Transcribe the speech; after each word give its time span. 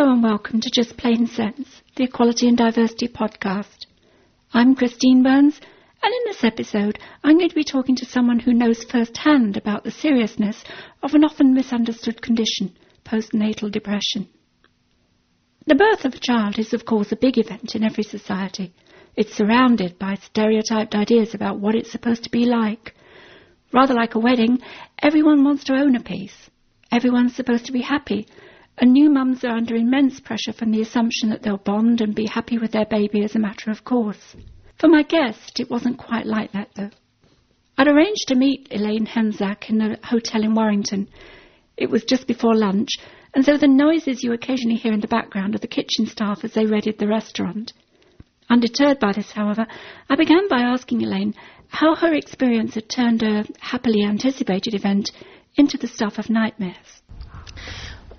Hello 0.00 0.14
and 0.14 0.22
welcome 0.22 0.62
to 0.62 0.70
Just 0.70 0.96
Plain 0.96 1.26
Sense, 1.26 1.82
the 1.94 2.04
Equality 2.04 2.48
and 2.48 2.56
Diversity 2.56 3.06
podcast. 3.06 3.84
I'm 4.50 4.74
Christine 4.74 5.22
Burns, 5.22 5.60
and 6.02 6.14
in 6.14 6.20
this 6.24 6.42
episode, 6.42 6.98
I'm 7.22 7.36
going 7.36 7.50
to 7.50 7.54
be 7.54 7.64
talking 7.64 7.96
to 7.96 8.06
someone 8.06 8.38
who 8.38 8.54
knows 8.54 8.82
firsthand 8.82 9.58
about 9.58 9.84
the 9.84 9.90
seriousness 9.90 10.64
of 11.02 11.12
an 11.12 11.22
often 11.22 11.52
misunderstood 11.52 12.22
condition, 12.22 12.74
postnatal 13.04 13.70
depression. 13.70 14.26
The 15.66 15.74
birth 15.74 16.06
of 16.06 16.14
a 16.14 16.18
child 16.18 16.58
is, 16.58 16.72
of 16.72 16.86
course, 16.86 17.12
a 17.12 17.16
big 17.16 17.36
event 17.36 17.74
in 17.74 17.84
every 17.84 18.04
society. 18.04 18.72
It's 19.16 19.34
surrounded 19.34 19.98
by 19.98 20.14
stereotyped 20.14 20.94
ideas 20.94 21.34
about 21.34 21.60
what 21.60 21.74
it's 21.74 21.92
supposed 21.92 22.24
to 22.24 22.30
be 22.30 22.46
like. 22.46 22.94
Rather 23.70 23.92
like 23.92 24.14
a 24.14 24.18
wedding, 24.18 24.60
everyone 25.02 25.44
wants 25.44 25.64
to 25.64 25.74
own 25.74 25.94
a 25.94 26.02
piece. 26.02 26.48
Everyone's 26.90 27.36
supposed 27.36 27.66
to 27.66 27.72
be 27.72 27.82
happy, 27.82 28.26
and 28.80 28.92
new 28.92 29.10
mums 29.10 29.44
are 29.44 29.56
under 29.56 29.76
immense 29.76 30.20
pressure 30.20 30.54
from 30.54 30.70
the 30.70 30.80
assumption 30.80 31.28
that 31.28 31.42
they'll 31.42 31.58
bond 31.58 32.00
and 32.00 32.14
be 32.14 32.26
happy 32.26 32.56
with 32.56 32.72
their 32.72 32.86
baby 32.86 33.22
as 33.22 33.34
a 33.34 33.38
matter 33.38 33.70
of 33.70 33.84
course. 33.84 34.34
For 34.78 34.88
my 34.88 35.02
guest, 35.02 35.60
it 35.60 35.70
wasn't 35.70 35.98
quite 35.98 36.24
like 36.24 36.52
that, 36.52 36.70
though. 36.74 36.90
I'd 37.76 37.88
arranged 37.88 38.28
to 38.28 38.34
meet 38.34 38.68
Elaine 38.70 39.06
Hanzak 39.06 39.68
in 39.68 39.82
a 39.82 40.06
hotel 40.06 40.42
in 40.42 40.54
Warrington. 40.54 41.08
It 41.76 41.90
was 41.90 42.04
just 42.04 42.26
before 42.26 42.54
lunch, 42.54 42.88
and 43.34 43.44
so 43.44 43.58
the 43.58 43.68
noises 43.68 44.24
you 44.24 44.32
occasionally 44.32 44.76
hear 44.76 44.94
in 44.94 45.00
the 45.00 45.06
background 45.06 45.54
are 45.54 45.58
the 45.58 45.68
kitchen 45.68 46.06
staff 46.06 46.42
as 46.42 46.54
they 46.54 46.64
readied 46.64 46.98
the 46.98 47.06
restaurant. 47.06 47.74
Undeterred 48.48 48.98
by 48.98 49.12
this, 49.12 49.30
however, 49.30 49.66
I 50.08 50.16
began 50.16 50.48
by 50.48 50.60
asking 50.60 51.02
Elaine 51.02 51.34
how 51.68 51.94
her 51.94 52.14
experience 52.14 52.74
had 52.74 52.88
turned 52.88 53.22
a 53.22 53.44
happily 53.60 54.02
anticipated 54.02 54.74
event 54.74 55.10
into 55.56 55.76
the 55.76 55.86
stuff 55.86 56.18
of 56.18 56.30
nightmares. 56.30 56.99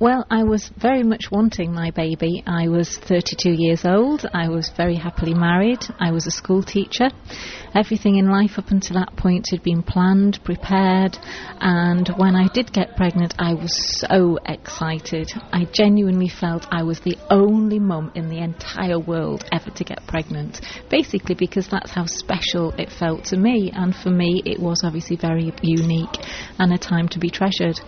Well, 0.01 0.25
I 0.31 0.45
was 0.45 0.71
very 0.79 1.03
much 1.03 1.29
wanting 1.31 1.71
my 1.71 1.91
baby. 1.91 2.41
I 2.47 2.69
was 2.69 2.97
32 3.07 3.51
years 3.55 3.85
old. 3.85 4.25
I 4.33 4.49
was 4.49 4.71
very 4.75 4.95
happily 4.95 5.35
married. 5.35 5.77
I 5.99 6.09
was 6.09 6.25
a 6.25 6.31
school 6.31 6.63
teacher. 6.63 7.11
Everything 7.75 8.15
in 8.15 8.27
life 8.27 8.57
up 8.57 8.71
until 8.71 8.95
that 8.95 9.15
point 9.15 9.45
had 9.51 9.61
been 9.61 9.83
planned, 9.83 10.43
prepared, 10.43 11.19
and 11.59 12.09
when 12.17 12.35
I 12.35 12.47
did 12.47 12.73
get 12.73 12.97
pregnant, 12.97 13.35
I 13.37 13.53
was 13.53 13.99
so 13.99 14.39
excited. 14.43 15.29
I 15.53 15.67
genuinely 15.71 16.29
felt 16.29 16.65
I 16.71 16.81
was 16.81 16.99
the 17.01 17.17
only 17.29 17.77
mum 17.77 18.11
in 18.15 18.27
the 18.27 18.39
entire 18.39 18.99
world 18.99 19.45
ever 19.51 19.69
to 19.69 19.83
get 19.83 20.07
pregnant. 20.07 20.61
Basically, 20.89 21.35
because 21.35 21.67
that's 21.69 21.91
how 21.91 22.07
special 22.07 22.71
it 22.71 22.91
felt 22.91 23.25
to 23.25 23.37
me, 23.37 23.71
and 23.71 23.95
for 23.95 24.09
me, 24.09 24.41
it 24.47 24.59
was 24.59 24.81
obviously 24.83 25.15
very 25.15 25.53
unique 25.61 26.17
and 26.57 26.73
a 26.73 26.79
time 26.79 27.07
to 27.09 27.19
be 27.19 27.29
treasured. 27.29 27.79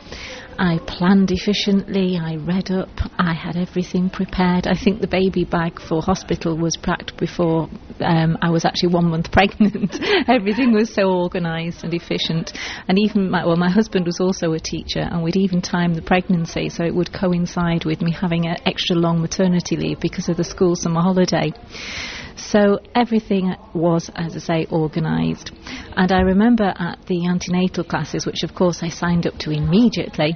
I 0.58 0.80
planned 0.86 1.32
efficiently, 1.32 2.18
I 2.18 2.36
read 2.36 2.72
up, 2.72 2.90
I 3.18 3.34
had 3.34 3.56
everything 3.56 4.10
prepared. 4.10 4.68
I 4.68 4.76
think 4.76 5.02
the 5.02 5.08
baby 5.08 5.44
bag 5.44 5.80
for 5.80 6.02
hospital 6.02 6.58
was 6.58 6.78
packed 6.78 7.18
before 7.18 7.70
um, 8.00 8.38
I 8.42 8.50
was 8.50 8.66
actually 8.66 8.94
one 8.94 9.10
month 9.10 9.32
pregnant. 9.32 9.98
everything 10.28 10.74
was 10.74 10.94
so 10.94 11.10
organised 11.10 11.84
and 11.84 11.94
efficient. 11.94 12.52
And 12.88 13.00
even, 13.00 13.30
my, 13.30 13.46
well, 13.46 13.56
my 13.56 13.70
husband 13.70 14.06
was 14.06 14.20
also 14.20 14.54
a 14.54 14.60
teacher, 14.60 15.02
and 15.02 15.24
we'd 15.24 15.38
even 15.38 15.62
time 15.62 15.94
the 15.94 16.02
pregnancy 16.02 16.70
so 16.70 16.84
it 16.84 16.94
would 16.94 17.14
coincide 17.14 17.86
with 17.86 18.02
me 18.02 18.12
having 18.12 18.48
an 18.48 18.58
extra 18.66 18.96
long 18.96 19.22
maternity 19.22 19.76
leave 19.76 20.00
because 20.00 20.30
of 20.30 20.38
the 20.38 20.44
school 20.44 20.76
summer 20.76 21.02
holiday. 21.02 21.52
So 22.36 22.80
everything 22.96 23.56
was, 23.74 24.10
as 24.16 24.36
I 24.36 24.40
say, 24.40 24.68
organised. 24.72 25.52
And 25.96 26.12
I 26.12 26.22
remember 26.22 26.74
at 26.78 27.00
the 27.08 27.28
antenatal 27.28 27.84
classes, 27.84 28.26
which 28.26 28.44
of 28.44 28.56
course 28.56 28.82
I 28.82 28.90
signed 28.90 29.28
up 29.28 29.38
to 29.40 29.52
immediately, 29.52 30.36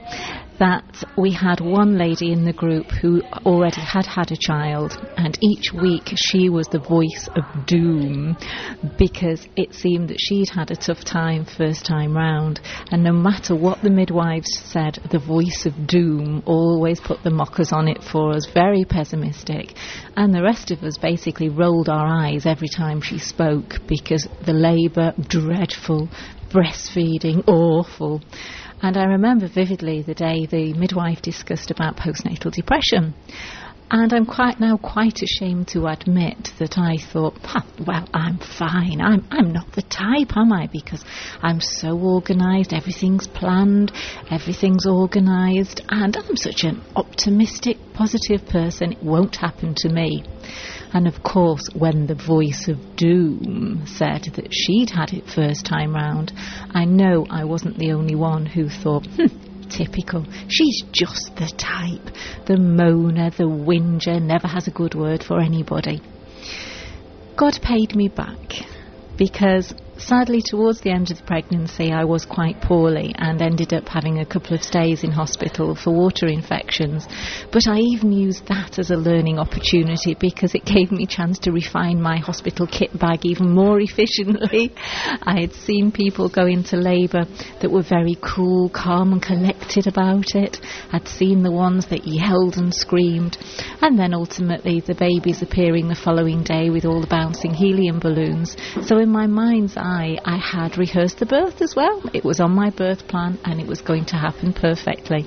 that 0.60 0.84
we 1.18 1.32
had 1.32 1.60
one 1.60 1.98
lady 1.98 2.32
in 2.32 2.44
the 2.44 2.54
group 2.54 2.90
who 3.02 3.22
already 3.46 3.82
had 3.82 4.06
had 4.06 4.32
a 4.32 4.38
child, 4.38 4.98
and 5.18 5.38
each 5.42 5.72
week 5.74 6.14
she 6.16 6.50
was 6.50 6.68
the 6.68 6.80
voice 6.80 7.30
of 7.36 7.66
doom 7.66 8.36
because 8.98 9.46
it 9.56 9.74
seemed 9.74 10.10
that 10.10 10.20
she'd 10.20 10.50
had 10.50 10.72
a 10.72 10.76
tough 10.76 11.04
time 11.04 11.46
first 11.46 11.86
time 11.86 12.16
round, 12.16 12.60
and 12.92 13.04
no 13.04 13.12
matter 13.14 13.56
what 13.56 13.82
the 13.82 13.90
midwives 13.90 14.50
said, 14.66 14.98
the 15.12 15.20
voice 15.20 15.66
of 15.66 15.88
doom 15.88 16.42
always 16.46 17.00
put 17.00 17.22
the 17.24 17.30
mockers 17.30 17.72
on 17.72 17.88
it 17.88 18.04
for 18.04 18.32
us, 18.32 18.48
very 18.54 18.84
pessimistic, 18.84 19.74
and 20.16 20.34
the 20.34 20.44
rest 20.44 20.72
of 20.72 20.84
us 20.84 20.98
basically 20.98 21.50
rolled 21.50 21.90
our 21.90 22.08
eyes 22.08 22.46
every 22.46 22.70
time 22.70 23.02
she 23.02 23.20
spoke 23.20 23.76
because 23.88 24.28
the 24.46 24.54
labour 24.54 25.14
dreadful, 25.28 26.10
breastfeeding 26.50 27.48
awful. 27.48 28.22
And 28.82 28.96
I 28.96 29.06
remember 29.06 29.48
vividly 29.48 30.04
the 30.04 30.14
day 30.14 30.46
the 30.46 30.74
midwife 30.74 31.22
discussed 31.22 31.72
about 31.72 31.98
postnatal 31.98 32.52
depression. 32.52 33.16
And 33.90 34.12
I'm 34.12 34.26
quite 34.26 34.60
now 34.60 34.76
quite 34.76 35.22
ashamed 35.24 35.70
to 35.70 35.88
admit 35.88 36.52
that 36.60 36.78
I 36.78 36.98
thought, 36.98 37.38
well, 37.88 38.06
I'm 38.14 38.38
fine. 38.38 39.00
I'm 39.00 39.26
I'm 39.32 39.54
not 39.54 39.72
the 39.72 39.82
type, 39.82 40.36
am 40.36 40.52
I? 40.52 40.68
Because 40.68 41.06
I'm 41.42 41.62
so 41.62 41.98
organised, 41.98 42.74
everything's 42.74 43.28
planned, 43.28 43.94
everything's 44.30 44.86
organised, 44.86 45.82
and 45.88 46.18
I'm 46.18 46.36
such 46.36 46.66
an 46.66 46.84
optimistic, 46.98 47.78
positive 47.94 48.46
person. 48.50 48.92
It 48.92 49.04
won't 49.04 49.38
happen 49.38 49.74
to 49.78 49.90
me. 49.90 50.26
And 50.94 51.08
of 51.08 51.22
course, 51.24 51.68
when 51.74 52.08
the 52.08 52.16
voice 52.16 52.68
of 52.68 52.96
doom 52.96 53.84
said 53.86 54.24
that 54.36 54.48
she'd 54.52 54.90
had 54.90 55.14
it 55.14 55.30
first 55.30 55.66
time 55.66 55.94
round, 55.94 56.32
I 56.72 56.86
know 56.86 57.26
I 57.30 57.44
wasn't 57.44 57.78
the 57.78 57.92
only 57.92 58.16
one 58.16 58.46
who 58.46 58.70
thought, 58.70 59.06
hmm, 59.06 59.68
typical. 59.70 60.26
She's 60.48 60.84
just 60.92 61.36
the 61.36 61.52
type. 61.58 62.16
The 62.46 62.56
moaner, 62.56 63.36
the 63.36 63.50
whinger, 63.50 64.20
never 64.20 64.48
has 64.48 64.68
a 64.68 64.72
good 64.72 64.96
word 64.96 65.24
for 65.24 65.40
anybody. 65.40 66.02
God 67.36 67.60
paid 67.62 67.96
me 67.96 68.08
back 68.08 68.64
because 69.18 69.74
Sadly, 70.00 70.42
towards 70.44 70.82
the 70.82 70.92
end 70.92 71.10
of 71.10 71.18
the 71.18 71.24
pregnancy, 71.24 71.92
I 71.92 72.04
was 72.04 72.24
quite 72.24 72.62
poorly 72.62 73.16
and 73.18 73.42
ended 73.42 73.74
up 73.74 73.88
having 73.88 74.20
a 74.20 74.26
couple 74.26 74.56
of 74.56 74.64
stays 74.64 75.04
in 75.04 75.12
hospital 75.12 75.74
for 75.74 75.92
water 75.92 76.28
infections. 76.28 77.08
But 77.52 77.68
I 77.68 77.80
even 77.80 78.12
used 78.12 78.48
that 78.48 78.78
as 78.78 78.92
a 78.92 78.96
learning 78.96 79.40
opportunity 79.40 80.16
because 80.20 80.54
it 80.54 80.66
gave 80.66 80.92
me 80.92 81.04
a 81.04 81.08
chance 81.08 81.40
to 81.40 81.52
refine 81.52 82.00
my 82.00 82.18
hospital 82.18 82.68
kit 82.68 82.98
bag 82.98 83.26
even 83.26 83.54
more 83.54 83.80
efficiently. 83.82 84.72
I 85.24 85.42
had 85.42 85.54
seen 85.54 85.92
people 85.92 86.30
go 86.30 86.46
into 86.46 86.78
labour 86.78 87.26
that 87.62 87.72
were 87.72 87.84
very 87.84 88.18
cool, 88.22 88.70
calm, 88.70 89.14
and 89.14 89.22
collected 89.22 89.88
about 89.88 90.36
it. 90.36 90.60
I'd 90.92 91.08
seen 91.08 91.42
the 91.42 91.52
ones 91.52 91.88
that 91.88 92.06
yelled 92.06 92.58
and 92.58 92.74
screamed, 92.74 93.38
and 93.82 93.98
then 93.98 94.14
ultimately 94.14 94.80
the 94.80 94.94
babies 94.94 95.42
appearing 95.42 95.88
the 95.88 95.96
following 95.96 96.44
day 96.44 96.70
with 96.70 96.86
all 96.86 97.02
the 97.02 97.08
bouncing 97.08 97.54
helium 97.54 98.00
balloons. 98.00 98.56
So 98.86 99.00
in 99.00 99.10
my 99.10 99.26
mind's 99.26 99.76
I, 99.88 100.18
I 100.26 100.38
had 100.38 100.78
rehearsed 100.78 101.20
the 101.20 101.26
birth 101.26 101.62
as 101.62 101.74
well. 101.74 102.02
It 102.14 102.26
was 102.26 102.42
on 102.42 102.54
my 102.54 102.72
birth 102.72 103.08
plan 103.08 103.40
and 103.46 103.62
it 103.62 103.68
was 103.68 103.80
going 103.80 104.04
to 104.08 104.18
happen 104.18 104.52
perfectly. 104.52 105.26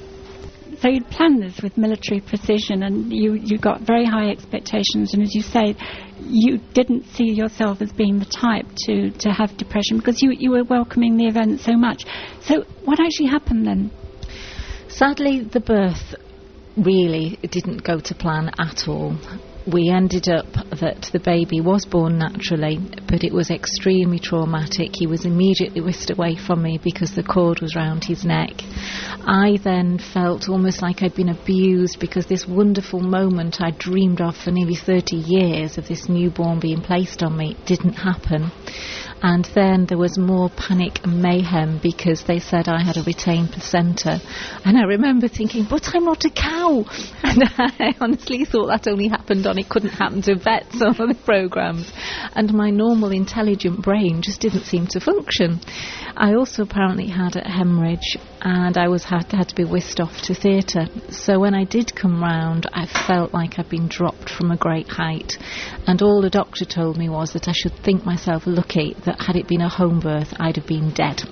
So 0.80 0.88
you'd 0.88 1.08
planned 1.08 1.42
this 1.42 1.62
with 1.62 1.78
military 1.78 2.20
precision 2.20 2.82
and 2.82 3.10
you, 3.10 3.34
you 3.34 3.58
got 3.58 3.80
very 3.80 4.04
high 4.04 4.28
expectations 4.28 5.14
and 5.14 5.22
as 5.22 5.34
you 5.34 5.40
say, 5.40 5.76
you 6.20 6.58
didn't 6.74 7.06
see 7.06 7.32
yourself 7.32 7.80
as 7.80 7.90
being 7.92 8.18
the 8.18 8.26
type 8.26 8.66
to, 8.84 9.10
to 9.10 9.30
have 9.30 9.56
depression 9.56 9.96
because 9.96 10.20
you, 10.20 10.30
you 10.32 10.50
were 10.50 10.64
welcoming 10.64 11.16
the 11.16 11.26
event 11.26 11.60
so 11.60 11.72
much. 11.72 12.04
So 12.42 12.64
what 12.84 13.00
actually 13.00 13.28
happened 13.28 13.66
then? 13.66 13.90
Sadly, 14.88 15.40
the 15.40 15.60
birth 15.60 16.14
really 16.76 17.38
didn't 17.50 17.82
go 17.82 17.98
to 17.98 18.14
plan 18.14 18.50
at 18.58 18.88
all 18.88 19.16
we 19.72 19.88
ended 19.88 20.28
up 20.28 20.52
that 20.80 21.08
the 21.12 21.20
baby 21.20 21.60
was 21.60 21.84
born 21.84 22.18
naturally, 22.18 22.78
but 23.06 23.24
it 23.24 23.32
was 23.32 23.50
extremely 23.50 24.18
traumatic. 24.18 24.90
He 24.98 25.06
was 25.06 25.24
immediately 25.24 25.80
whisked 25.80 26.10
away 26.10 26.36
from 26.36 26.62
me 26.62 26.78
because 26.82 27.14
the 27.14 27.22
cord 27.22 27.60
was 27.60 27.76
round 27.76 28.04
his 28.04 28.24
neck. 28.24 28.50
I 29.26 29.58
then 29.62 29.98
felt 29.98 30.48
almost 30.48 30.82
like 30.82 31.02
I'd 31.02 31.14
been 31.14 31.28
abused 31.28 32.00
because 32.00 32.26
this 32.26 32.46
wonderful 32.46 33.00
moment 33.00 33.60
I 33.60 33.70
dreamed 33.70 34.20
of 34.20 34.36
for 34.36 34.50
nearly 34.50 34.76
30 34.76 35.16
years 35.16 35.78
of 35.78 35.86
this 35.86 36.08
newborn 36.08 36.60
being 36.60 36.82
placed 36.82 37.22
on 37.22 37.36
me 37.36 37.56
didn't 37.66 37.94
happen. 37.94 38.50
And 39.22 39.44
then 39.54 39.86
there 39.86 39.98
was 39.98 40.18
more 40.18 40.48
panic 40.50 41.00
and 41.04 41.20
mayhem 41.20 41.78
because 41.82 42.24
they 42.24 42.38
said 42.38 42.68
I 42.68 42.82
had 42.82 42.96
a 42.96 43.02
retained 43.02 43.52
placenta. 43.52 44.20
And 44.64 44.78
I 44.78 44.84
remember 44.84 45.28
thinking, 45.28 45.66
but 45.68 45.94
I'm 45.94 46.04
not 46.04 46.24
a 46.24 46.30
cow. 46.30 46.84
And 47.22 47.44
I 47.58 47.94
honestly 48.00 48.44
thought 48.44 48.68
that 48.68 48.88
only 48.88 49.08
happened 49.08 49.46
on 49.46 49.58
It 49.58 49.68
Couldn't 49.68 49.90
Happen 49.90 50.22
to 50.22 50.36
Vets 50.36 50.82
or 50.82 50.94
the 50.94 51.16
programs. 51.24 51.92
And 52.34 52.52
my 52.54 52.70
normal 52.70 53.10
intelligent 53.10 53.82
brain 53.82 54.22
just 54.22 54.40
didn't 54.40 54.64
seem 54.64 54.86
to 54.88 55.00
function. 55.00 55.60
I 56.16 56.34
also 56.34 56.62
apparently 56.62 57.08
had 57.08 57.36
a 57.36 57.48
hemorrhage 57.48 58.16
and 58.42 58.76
I 58.76 58.88
was 58.88 59.04
had, 59.04 59.32
had 59.32 59.48
to 59.48 59.54
be 59.54 59.64
whisked 59.64 60.00
off 60.00 60.22
to 60.22 60.34
theatre. 60.34 60.86
So 61.10 61.38
when 61.38 61.54
I 61.54 61.64
did 61.64 61.94
come 61.94 62.22
round, 62.22 62.66
I 62.72 62.86
felt 62.86 63.32
like 63.32 63.58
I'd 63.58 63.68
been 63.68 63.88
dropped 63.88 64.30
from 64.30 64.50
a 64.50 64.56
great 64.56 64.88
height. 64.88 65.38
And 65.86 66.02
all 66.02 66.22
the 66.22 66.30
doctor 66.30 66.64
told 66.64 66.96
me 66.96 67.08
was 67.08 67.32
that 67.32 67.48
I 67.48 67.52
should 67.52 67.74
think 67.84 68.04
myself 68.04 68.44
lucky 68.46 68.96
that 69.04 69.22
had 69.22 69.36
it 69.36 69.48
been 69.48 69.60
a 69.60 69.68
home 69.68 70.00
birth, 70.00 70.34
I'd 70.38 70.56
have 70.56 70.66
been 70.66 70.90
dead. 70.90 71.22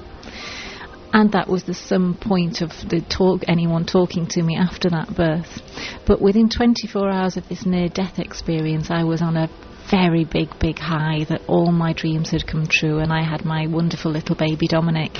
And 1.12 1.32
that 1.32 1.48
was 1.48 1.64
the 1.64 1.74
some 1.74 2.14
point 2.14 2.60
of 2.60 2.70
the 2.88 3.00
talk, 3.00 3.42
anyone 3.48 3.86
talking 3.86 4.26
to 4.28 4.42
me 4.42 4.56
after 4.56 4.90
that 4.90 5.14
birth. 5.14 5.62
But 6.06 6.20
within 6.20 6.50
24 6.50 7.08
hours 7.08 7.36
of 7.36 7.48
this 7.48 7.64
near 7.64 7.88
death 7.88 8.18
experience, 8.18 8.90
I 8.90 9.04
was 9.04 9.22
on 9.22 9.36
a 9.36 9.48
very 9.90 10.24
big, 10.24 10.48
big 10.58 10.78
high 10.78 11.24
that 11.28 11.42
all 11.46 11.72
my 11.72 11.92
dreams 11.92 12.30
had 12.30 12.46
come 12.46 12.66
true 12.66 12.98
and 12.98 13.12
I 13.12 13.22
had 13.22 13.44
my 13.44 13.66
wonderful 13.66 14.12
little 14.12 14.36
baby 14.36 14.66
Dominic. 14.68 15.12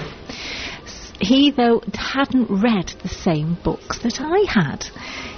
He, 1.21 1.51
though, 1.51 1.81
hadn't 1.95 2.49
read 2.49 2.93
the 3.03 3.09
same 3.09 3.59
books 3.65 3.99
that 4.03 4.21
I 4.21 4.45
had. 4.49 4.85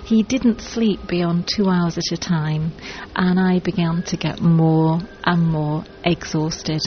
He 0.05 0.23
didn't 0.23 0.61
sleep 0.61 1.07
beyond 1.09 1.49
two 1.49 1.69
hours 1.71 1.97
at 1.97 2.13
a 2.13 2.19
time, 2.19 2.73
and 3.17 3.41
I 3.41 3.61
began 3.61 4.03
to 4.03 4.17
get 4.19 4.41
more 4.41 4.99
and 5.25 5.43
more 5.43 5.85
exhausted. 6.05 6.81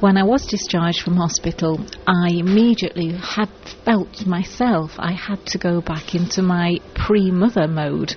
When 0.00 0.16
I 0.16 0.22
was 0.22 0.46
discharged 0.46 1.02
from 1.02 1.16
hospital, 1.16 1.78
I 2.06 2.30
immediately 2.30 3.12
had 3.12 3.50
felt 3.84 4.24
myself 4.24 4.92
I 4.98 5.12
had 5.12 5.44
to 5.48 5.58
go 5.58 5.82
back 5.82 6.14
into 6.14 6.40
my 6.40 6.78
pre 6.94 7.30
mother 7.30 7.68
mode 7.68 8.16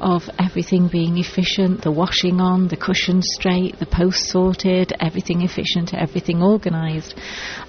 of 0.00 0.28
everything 0.40 0.88
being 0.88 1.18
efficient, 1.18 1.82
the 1.82 1.92
washing 1.92 2.40
on, 2.40 2.66
the 2.66 2.76
cushions 2.76 3.24
straight, 3.34 3.78
the 3.78 3.86
post 3.86 4.28
sorted, 4.28 4.92
everything 4.98 5.42
efficient, 5.42 5.94
everything 5.94 6.42
organised. 6.42 7.14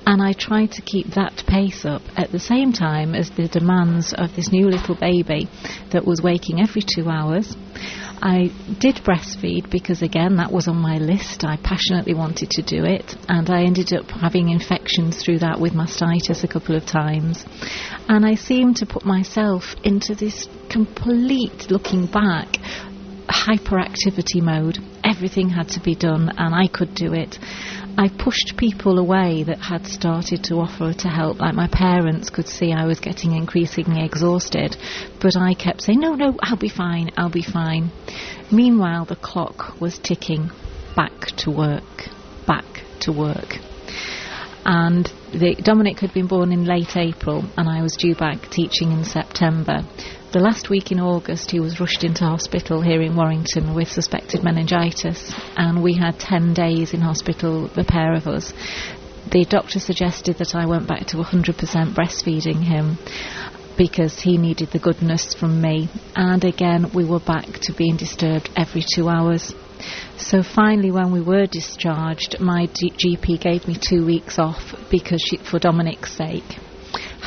And 0.08 0.24
I 0.24 0.34
tried 0.34 0.72
to 0.72 0.82
keep 0.82 1.14
that 1.14 1.44
pace 1.46 1.86
up 1.86 2.02
at 2.18 2.32
the 2.32 2.40
same 2.40 2.74
time 2.74 3.14
as 3.14 3.30
the 3.30 3.48
demands 3.48 4.12
of 4.12 4.36
this 4.36 4.52
new 4.52 4.70
little 4.70 4.96
baby 4.96 5.48
that 5.92 6.04
was 6.04 6.20
waking 6.24 6.64
every 6.64 6.82
two 6.82 7.08
hours 7.08 7.56
I 8.22 8.52
did 8.80 8.98
breastfeed 8.98 9.72
because, 9.72 10.04
again, 10.04 10.36
that 10.36 10.52
was 10.52 10.68
on 10.68 10.78
my 10.78 10.98
list. 10.98 11.44
I 11.44 11.58
passionately 11.58 12.14
wanted 12.14 12.52
to 12.52 12.62
do 12.62 12.86
it, 12.86 13.16
and 13.28 13.50
I 13.50 13.64
ended 13.64 13.94
up 13.94 14.12
having 14.12 14.50
infections 14.50 15.24
through 15.24 15.40
that 15.40 15.60
with 15.60 15.74
mastitis 15.74 16.44
a 16.44 16.48
couple 16.48 16.76
of 16.76 16.86
times. 16.86 17.44
And 18.08 18.24
I 18.26 18.36
seemed 18.36 18.78
to 18.78 18.86
put 18.86 19.06
myself 19.06 19.76
into 19.84 20.14
this 20.14 20.48
complete 20.70 21.72
looking 21.72 22.06
back 22.06 22.58
hyperactivity 23.28 24.42
mode. 24.42 24.78
Everything 25.04 25.50
had 25.50 25.70
to 25.70 25.80
be 25.80 25.96
done, 25.96 26.30
and 26.38 26.54
I 26.54 26.68
could 26.68 26.94
do 26.94 27.14
it. 27.14 27.40
I 28.02 28.08
pushed 28.08 28.58
people 28.58 28.98
away 28.98 29.44
that 29.44 29.60
had 29.60 29.86
started 29.86 30.44
to 30.46 30.56
offer 30.56 30.92
to 30.92 31.08
help. 31.08 31.40
Like 31.40 31.54
my 31.54 31.68
parents 31.68 32.32
could 32.32 32.48
see 32.48 32.74
I 32.74 32.88
was 32.88 33.00
getting 33.00 33.34
increasingly 33.34 34.04
exhausted, 34.04 34.76
but 35.22 35.38
I 35.38 35.54
kept 35.54 35.84
saying, 35.84 36.00
No, 36.00 36.16
no, 36.16 36.36
I'll 36.42 36.58
be 36.58 36.68
fine, 36.68 37.12
I'll 37.16 37.30
be 37.30 37.44
fine. 37.44 37.92
Meanwhile, 38.52 39.06
the 39.06 39.18
clock 39.18 39.80
was 39.80 40.00
ticking 40.00 40.50
back 40.96 41.28
to 41.44 41.52
work, 41.52 42.08
back 42.48 42.66
to 43.02 43.12
work. 43.12 43.58
And 44.66 45.06
the, 45.32 45.56
Dominic 45.62 46.00
had 46.00 46.12
been 46.12 46.26
born 46.26 46.52
in 46.52 46.66
late 46.66 46.98
April, 46.98 47.46
and 47.56 47.70
I 47.70 47.84
was 47.84 47.96
due 47.96 48.16
back 48.16 48.50
teaching 48.50 48.94
in 48.94 49.04
September. 49.04 49.82
The 50.32 50.40
last 50.40 50.70
week 50.70 50.94
in 50.94 51.02
August, 51.02 51.52
he 51.52 51.60
was 51.60 51.82
rushed 51.82 52.06
into 52.06 52.24
hospital 52.24 52.80
here 52.82 53.02
in 53.02 53.18
Warrington 53.18 53.74
with 53.74 53.92
suspected 53.92 54.46
meningitis, 54.46 55.34
and 55.58 55.84
we 55.84 55.94
had 55.94 56.20
10 56.20 56.54
days 56.54 56.94
in 56.94 57.02
hospital, 57.02 57.68
the 57.68 57.84
pair 57.84 58.14
of 58.14 58.28
us. 58.28 58.54
The 59.30 59.44
doctor 59.44 59.82
suggested 59.82 60.38
that 60.38 60.56
I 60.56 60.68
went 60.68 60.88
back 60.88 61.08
to 61.08 61.18
100% 61.18 61.94
breastfeeding 61.94 62.64
him 62.64 62.98
because 63.78 64.22
he 64.22 64.38
needed 64.38 64.72
the 64.72 64.80
goodness 64.80 65.34
from 65.34 65.60
me, 65.60 65.90
and 66.16 66.46
again, 66.46 66.92
we 66.94 67.04
were 67.04 67.20
back 67.20 67.48
to 67.64 67.74
being 67.74 67.98
disturbed 67.98 68.50
every 68.56 68.86
two 68.96 69.10
hours. 69.10 69.54
So 70.16 70.44
finally, 70.44 70.92
when 70.92 71.12
we 71.12 71.20
were 71.20 71.46
discharged, 71.46 72.40
my 72.40 72.68
D- 72.68 72.92
GP 72.92 73.42
gave 73.42 73.68
me 73.68 73.76
two 73.76 74.06
weeks 74.06 74.40
off 74.40 74.76
because 74.90 75.22
she, 75.22 75.36
for 75.44 75.60
Dominic's 75.60 76.14
sake. 76.14 76.58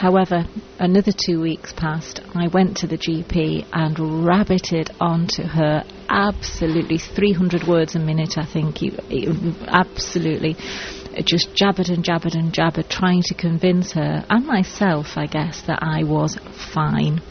However, 0.04 0.44
another 0.78 1.12
two 1.12 1.40
weeks 1.40 1.72
passed. 1.72 2.20
I 2.34 2.48
went 2.48 2.76
to 2.76 2.86
the 2.86 2.98
GP 2.98 3.64
and 3.72 3.96
rabbited 3.96 4.90
onto 5.00 5.44
her 5.44 5.82
absolutely 6.10 6.98
300 6.98 7.66
words 7.66 7.94
a 7.94 8.00
minute, 8.00 8.36
I 8.36 8.44
think. 8.44 8.82
absolutely. 9.66 10.56
Just 11.24 11.54
jabbered 11.54 11.88
and 11.88 12.04
jabbered 12.04 12.34
and 12.34 12.52
jabbered, 12.52 12.90
trying 12.90 13.22
to 13.22 13.34
convince 13.34 13.92
her 13.92 14.22
and 14.28 14.46
myself, 14.46 15.16
I 15.16 15.24
guess, 15.24 15.62
that 15.62 15.78
I 15.80 16.04
was 16.04 16.38
fine. 16.74 17.22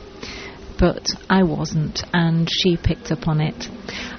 But 0.79 1.05
I 1.29 1.43
wasn't, 1.43 2.01
and 2.11 2.49
she 2.51 2.77
picked 2.77 3.11
up 3.11 3.27
on 3.27 3.39
it. 3.39 3.67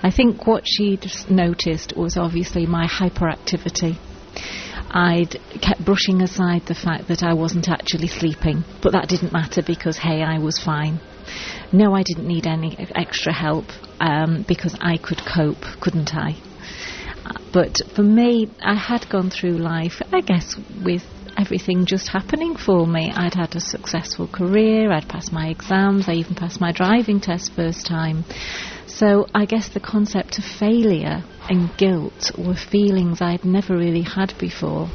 I 0.01 0.13
think 0.13 0.47
what 0.47 0.63
she'd 0.65 1.11
noticed 1.29 1.95
was 1.97 2.17
obviously 2.17 2.67
my 2.67 2.87
hyperactivity 2.87 3.99
I'd 4.95 5.37
kept 5.61 5.85
brushing 5.85 6.23
aside 6.23 6.67
the 6.67 6.75
fact 6.75 7.09
that 7.09 7.25
I 7.25 7.35
wasn't 7.35 7.69
actually 7.69 8.07
sleeping, 8.07 8.63
but 8.81 8.93
that 8.93 9.09
didn't 9.09 9.33
matter 9.33 9.61
because, 9.61 9.99
hey, 9.99 10.23
I 10.23 10.39
was 10.39 10.57
fine. 10.57 11.01
No, 11.73 11.95
I 11.95 12.05
didn't 12.05 12.29
need 12.29 12.47
any 12.47 12.77
extra 12.95 13.33
help 13.33 13.65
um, 13.99 14.45
because 14.47 14.77
I 14.81 14.97
could 14.99 15.19
cope, 15.19 15.63
couldn't 15.81 16.15
I? 16.15 16.37
But 17.53 17.79
for 17.97 18.05
me, 18.05 18.49
I 18.63 18.75
had 18.77 19.09
gone 19.09 19.31
through 19.31 19.59
life, 19.59 20.01
I 20.13 20.21
guess, 20.21 20.55
with 20.85 21.03
everything 21.37 21.87
just 21.87 22.09
happening 22.09 22.57
for 22.57 22.87
me. 22.87 23.11
I'd 23.13 23.35
had 23.35 23.57
a 23.57 23.61
successful 23.61 24.29
career, 24.29 24.93
I'd 24.93 25.09
passed 25.09 25.33
my 25.33 25.49
exams, 25.49 26.09
I 26.09 26.13
even 26.13 26.37
passed 26.37 26.61
my 26.61 26.71
driving 26.71 27.19
test 27.21 27.53
first 27.55 27.87
time. 27.87 28.25
So 28.97 29.27
I 29.35 29.45
guess 29.45 29.71
the 29.71 29.81
concept 29.81 30.39
of 30.39 30.45
failure 30.45 31.25
and 31.49 31.77
guilt 31.77 32.31
were 32.39 32.55
feelings 32.55 33.21
I'd 33.21 33.45
never 33.45 33.77
really 33.77 34.03
had 34.03 34.33
before. 34.39 34.89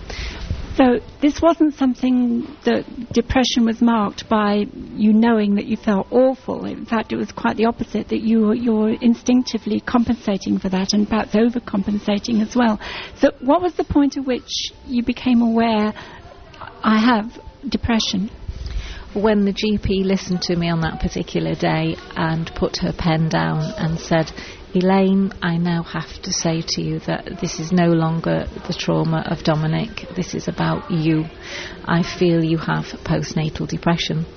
So 0.78 1.00
this 1.22 1.42
wasn't 1.42 1.74
something 1.74 2.48
that 2.64 2.86
depression 3.12 3.66
was 3.66 3.82
marked 3.82 4.30
by 4.30 4.68
you 4.96 5.12
knowing 5.12 5.56
that 5.56 5.66
you 5.66 5.76
felt 5.76 6.08
awful. 6.12 6.64
In 6.64 6.86
fact, 6.86 7.12
it 7.12 7.18
was 7.18 7.34
quite 7.34 7.58
the 7.58 7.66
opposite 7.66 8.08
that 8.08 8.22
you 8.22 8.54
you're 8.54 8.92
instinctively 8.92 9.82
compensating 9.82 10.60
for 10.60 10.70
that 10.70 10.94
and 10.94 11.06
perhaps 11.06 11.34
overcompensating 11.34 12.42
as 12.42 12.56
well. 12.56 12.80
So 13.18 13.32
what 13.42 13.62
was 13.62 13.74
the 13.74 13.84
point 13.84 14.16
at 14.16 14.26
which 14.26 14.72
you 14.86 15.04
became 15.04 15.42
aware 15.42 15.94
I 16.82 17.00
have 17.00 17.38
depression? 17.68 18.32
When 19.14 19.46
the 19.46 19.54
GP 19.54 20.06
listened 20.06 20.42
to 20.44 20.56
me 20.56 20.70
on 20.70 20.82
that 20.82 21.00
particular 21.00 21.56
day 21.56 21.96
and 22.16 22.52
put 22.56 22.78
her 22.78 22.94
pen 22.94 23.28
down 23.30 23.62
and 23.78 24.00
said, 24.00 24.32
Elaine, 24.76 25.32
I 25.42 25.58
now 25.58 25.82
have 25.82 26.22
to 26.22 26.32
say 26.32 26.62
to 26.62 26.82
you 26.82 27.00
that 27.08 27.40
this 27.42 27.60
is 27.60 27.72
no 27.72 27.88
longer 27.88 28.46
the 28.68 28.74
trauma 28.78 29.26
of 29.26 29.44
Dominic, 29.44 30.06
this 30.16 30.36
is 30.36 30.48
about 30.48 30.92
you. 30.92 31.26
I 31.86 32.04
feel 32.04 32.44
you 32.44 32.60
have 32.60 32.86
postnatal 33.04 33.68
depression. 33.68 34.28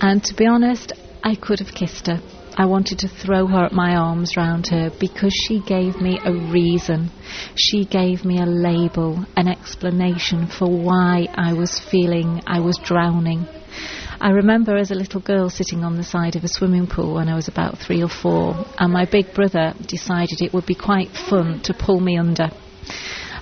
And 0.00 0.22
to 0.22 0.34
be 0.34 0.46
honest, 0.46 0.92
I 1.24 1.34
could 1.34 1.58
have 1.58 1.74
kissed 1.74 2.06
her. 2.06 2.20
I 2.56 2.66
wanted 2.66 3.00
to 3.00 3.08
throw 3.08 3.46
her 3.48 3.64
at 3.64 3.72
my 3.72 3.96
arms 3.96 4.36
round 4.36 4.68
her 4.68 4.90
because 5.00 5.32
she 5.34 5.60
gave 5.60 6.00
me 6.00 6.20
a 6.24 6.32
reason. 6.32 7.10
She 7.56 7.84
gave 7.84 8.24
me 8.24 8.38
a 8.38 8.46
label, 8.46 9.24
an 9.36 9.48
explanation 9.48 10.46
for 10.46 10.68
why 10.68 11.26
I 11.34 11.54
was 11.54 11.80
feeling 11.80 12.42
I 12.46 12.60
was 12.60 12.78
drowning. 12.78 13.46
I 14.22 14.32
remember 14.32 14.76
as 14.76 14.90
a 14.90 14.94
little 14.94 15.22
girl 15.22 15.48
sitting 15.48 15.82
on 15.82 15.96
the 15.96 16.02
side 16.02 16.36
of 16.36 16.44
a 16.44 16.48
swimming 16.48 16.86
pool 16.86 17.14
when 17.14 17.30
I 17.30 17.34
was 17.34 17.48
about 17.48 17.78
three 17.78 18.02
or 18.02 18.08
four, 18.10 18.66
and 18.78 18.92
my 18.92 19.06
big 19.06 19.32
brother 19.32 19.72
decided 19.86 20.42
it 20.42 20.52
would 20.52 20.66
be 20.66 20.74
quite 20.74 21.08
fun 21.08 21.60
to 21.62 21.72
pull 21.72 22.00
me 22.00 22.18
under. 22.18 22.50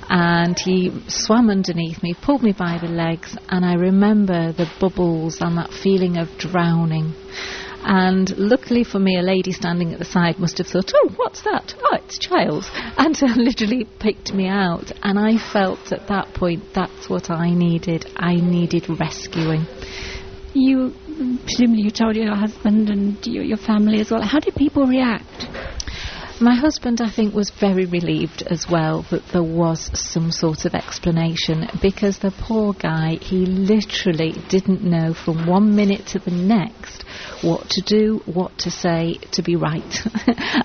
And 0.08 0.56
he 0.56 0.92
swam 1.08 1.50
underneath 1.50 2.00
me, 2.00 2.14
pulled 2.14 2.44
me 2.44 2.52
by 2.52 2.78
the 2.78 2.86
legs, 2.86 3.36
and 3.48 3.66
I 3.66 3.74
remember 3.74 4.52
the 4.52 4.70
bubbles 4.78 5.38
and 5.40 5.58
that 5.58 5.72
feeling 5.72 6.16
of 6.16 6.28
drowning. 6.38 7.12
And 7.82 8.30
luckily 8.38 8.84
for 8.84 9.00
me, 9.00 9.18
a 9.18 9.22
lady 9.22 9.50
standing 9.50 9.92
at 9.92 9.98
the 9.98 10.04
side 10.04 10.38
must 10.38 10.58
have 10.58 10.68
thought, 10.68 10.92
oh, 10.94 11.10
what's 11.16 11.42
that? 11.42 11.74
Oh, 11.82 11.96
it's 11.96 12.18
Giles. 12.18 12.70
And 12.96 13.20
uh, 13.20 13.34
literally 13.36 13.84
picked 13.84 14.32
me 14.32 14.46
out. 14.46 14.92
And 15.02 15.18
I 15.18 15.38
felt 15.38 15.92
at 15.92 16.06
that 16.08 16.34
point 16.34 16.62
that's 16.74 17.08
what 17.08 17.30
I 17.30 17.50
needed. 17.50 18.06
I 18.16 18.36
needed 18.36 18.88
rescuing 18.88 19.66
you 20.54 20.94
presumably 21.44 21.82
you 21.82 21.90
told 21.90 22.16
your 22.16 22.34
husband 22.34 22.90
and 22.90 23.18
your, 23.26 23.44
your 23.44 23.56
family 23.56 24.00
as 24.00 24.10
well. 24.10 24.22
How 24.22 24.38
did 24.38 24.54
people 24.54 24.86
react? 24.86 25.46
My 26.40 26.54
husband, 26.54 27.00
I 27.00 27.10
think, 27.10 27.34
was 27.34 27.50
very 27.50 27.86
relieved 27.86 28.42
as 28.42 28.68
well 28.70 29.02
that 29.10 29.26
there 29.32 29.42
was 29.42 29.90
some 29.98 30.30
sort 30.30 30.66
of 30.66 30.74
explanation 30.74 31.66
because 31.82 32.18
the 32.18 32.30
poor 32.30 32.74
guy, 32.74 33.16
he 33.20 33.44
literally 33.44 34.32
didn't 34.48 34.84
know 34.84 35.14
from 35.14 35.48
one 35.48 35.74
minute 35.74 36.06
to 36.08 36.20
the 36.20 36.30
next 36.30 37.04
what 37.42 37.68
to 37.70 37.82
do, 37.82 38.20
what 38.26 38.58
to 38.58 38.70
say 38.70 39.18
to 39.32 39.42
be 39.42 39.56
right. 39.56 39.82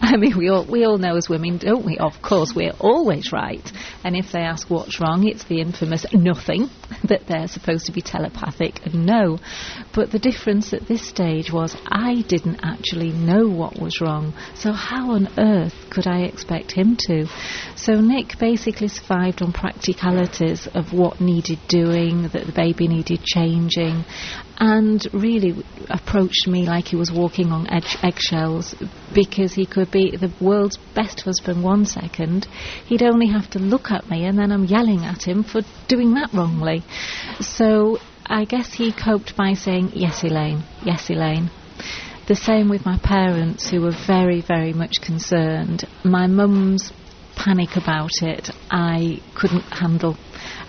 I 0.02 0.18
mean, 0.18 0.38
we 0.38 0.50
all 0.50 0.66
we 0.66 0.86
all 0.86 0.98
know 0.98 1.16
as 1.16 1.30
women, 1.30 1.58
don't 1.58 1.86
we? 1.86 1.98
Of 1.98 2.22
course, 2.22 2.54
we're 2.56 2.74
always 2.80 3.32
right. 3.32 3.72
And 4.04 4.16
if 4.16 4.32
they 4.32 4.40
ask 4.40 4.70
what's 4.70 5.00
wrong, 5.00 5.28
it's 5.28 5.44
the 5.46 5.62
infamous 5.62 6.06
nothing 6.14 6.70
that 7.04 7.28
they're 7.28 7.48
supposed 7.48 7.86
to 7.86 7.92
be 7.92 8.02
telepathic 8.02 8.86
and 8.86 9.06
know. 9.06 9.40
But 9.94 10.12
the 10.12 10.20
difference 10.20 10.74
at 10.74 10.88
this 10.88 11.08
stage 11.08 11.52
was 11.52 11.76
I 11.86 12.22
didn't 12.28 12.60
actually 12.64 13.12
know 13.12 13.48
what 13.48 13.80
was 13.80 14.02
wrong. 14.02 14.34
So 14.56 14.72
how 14.72 15.12
on 15.12 15.28
earth 15.38 15.76
could 15.90 16.08
I 16.08 16.22
expect 16.22 16.72
him 16.72 16.98
to? 17.08 17.28
So 17.76 17.94
Nick 18.02 18.40
basically 18.40 18.88
survived 18.88 19.42
on 19.42 19.54
practicalities 19.54 20.68
of 20.74 20.94
what 20.94 21.22
needed 21.22 21.60
doing, 21.68 22.24
that 22.34 22.46
the 22.46 22.52
baby 22.54 22.88
needed 22.88 23.24
changing, 23.24 24.06
and 24.58 25.06
really 25.14 25.64
approached 25.90 26.48
me 26.48 26.63
like 26.66 26.88
he 26.88 26.96
was 26.96 27.12
walking 27.12 27.52
on 27.52 27.70
edge, 27.70 27.98
eggshells 28.04 28.76
because 29.14 29.54
he 29.54 29.66
could 29.66 29.92
be 29.92 30.16
the 30.16 30.34
world's 30.42 30.78
best 30.96 31.22
husband 31.22 31.64
one 31.64 31.86
second. 31.86 32.48
He'd 32.86 33.04
only 33.04 33.28
have 33.28 33.50
to 33.52 33.60
look 33.60 33.92
at 33.92 34.10
me 34.10 34.26
and 34.26 34.38
then 34.38 34.52
I'm 34.52 34.66
yelling 34.66 35.06
at 35.06 35.24
him 35.24 35.44
for 35.44 35.62
doing 35.88 36.14
that 36.16 36.34
wrongly. 36.34 36.84
So 37.40 38.00
I 38.26 38.46
guess 38.46 38.74
he 38.74 38.92
coped 38.92 39.36
by 39.36 39.54
saying, 39.54 39.92
Yes, 39.94 40.24
Elaine, 40.24 40.64
yes, 40.86 41.10
Elaine. 41.10 41.50
The 42.26 42.36
same 42.36 42.70
with 42.70 42.86
my 42.86 42.98
parents, 43.00 43.70
who 43.70 43.82
were 43.82 43.96
very, 44.08 44.42
very 44.42 44.72
much 44.72 45.02
concerned. 45.02 45.84
My 46.06 46.28
mum's 46.28 46.94
panic 47.36 47.76
about 47.76 48.12
it, 48.22 48.50
I 48.72 49.20
couldn't 49.36 49.64
handle. 49.72 50.18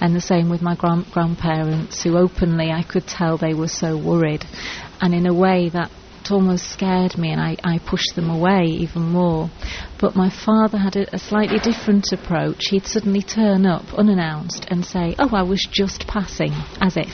And 0.00 0.14
the 0.14 0.20
same 0.20 0.48
with 0.48 0.62
my 0.62 0.74
grand- 0.74 1.10
grandparents, 1.10 2.02
who 2.02 2.18
openly 2.18 2.70
I 2.70 2.82
could 2.82 3.06
tell 3.06 3.36
they 3.36 3.54
were 3.54 3.68
so 3.68 3.96
worried. 3.96 4.44
And 5.00 5.14
in 5.14 5.26
a 5.26 5.34
way, 5.34 5.68
that 5.70 5.90
almost 6.30 6.70
scared 6.70 7.16
me 7.18 7.30
and 7.30 7.40
I, 7.40 7.56
I 7.64 7.78
pushed 7.78 8.14
them 8.14 8.30
away 8.30 8.64
even 8.66 9.02
more. 9.02 9.50
But 10.00 10.16
my 10.16 10.30
father 10.30 10.78
had 10.78 10.96
a, 10.96 11.14
a, 11.14 11.18
slightly 11.18 11.58
different 11.58 12.12
approach. 12.12 12.66
He'd 12.70 12.86
suddenly 12.86 13.22
turn 13.22 13.66
up 13.66 13.94
unannounced 13.94 14.66
and 14.68 14.84
say, 14.84 15.14
Oh, 15.18 15.30
I 15.34 15.42
was 15.42 15.66
just 15.70 16.06
passing, 16.06 16.52
as 16.80 16.96
if. 16.96 17.12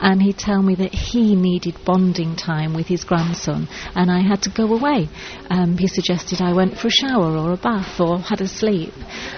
And 0.00 0.22
he'd 0.22 0.38
tell 0.38 0.62
me 0.62 0.74
that 0.76 0.94
he 0.94 1.34
needed 1.34 1.84
bonding 1.84 2.36
time 2.36 2.74
with 2.74 2.86
his 2.86 3.04
grandson 3.04 3.68
and 3.94 4.10
I 4.10 4.20
had 4.20 4.42
to 4.42 4.50
go 4.50 4.72
away. 4.72 5.08
Um, 5.50 5.76
he 5.76 5.86
suggested 5.86 6.40
I 6.40 6.52
went 6.52 6.78
for 6.78 6.88
a 6.88 6.90
shower 6.90 7.36
or 7.36 7.52
a 7.52 7.56
bath 7.56 8.00
or 8.00 8.18
had 8.18 8.40
a 8.40 8.48
sleep. 8.48 8.92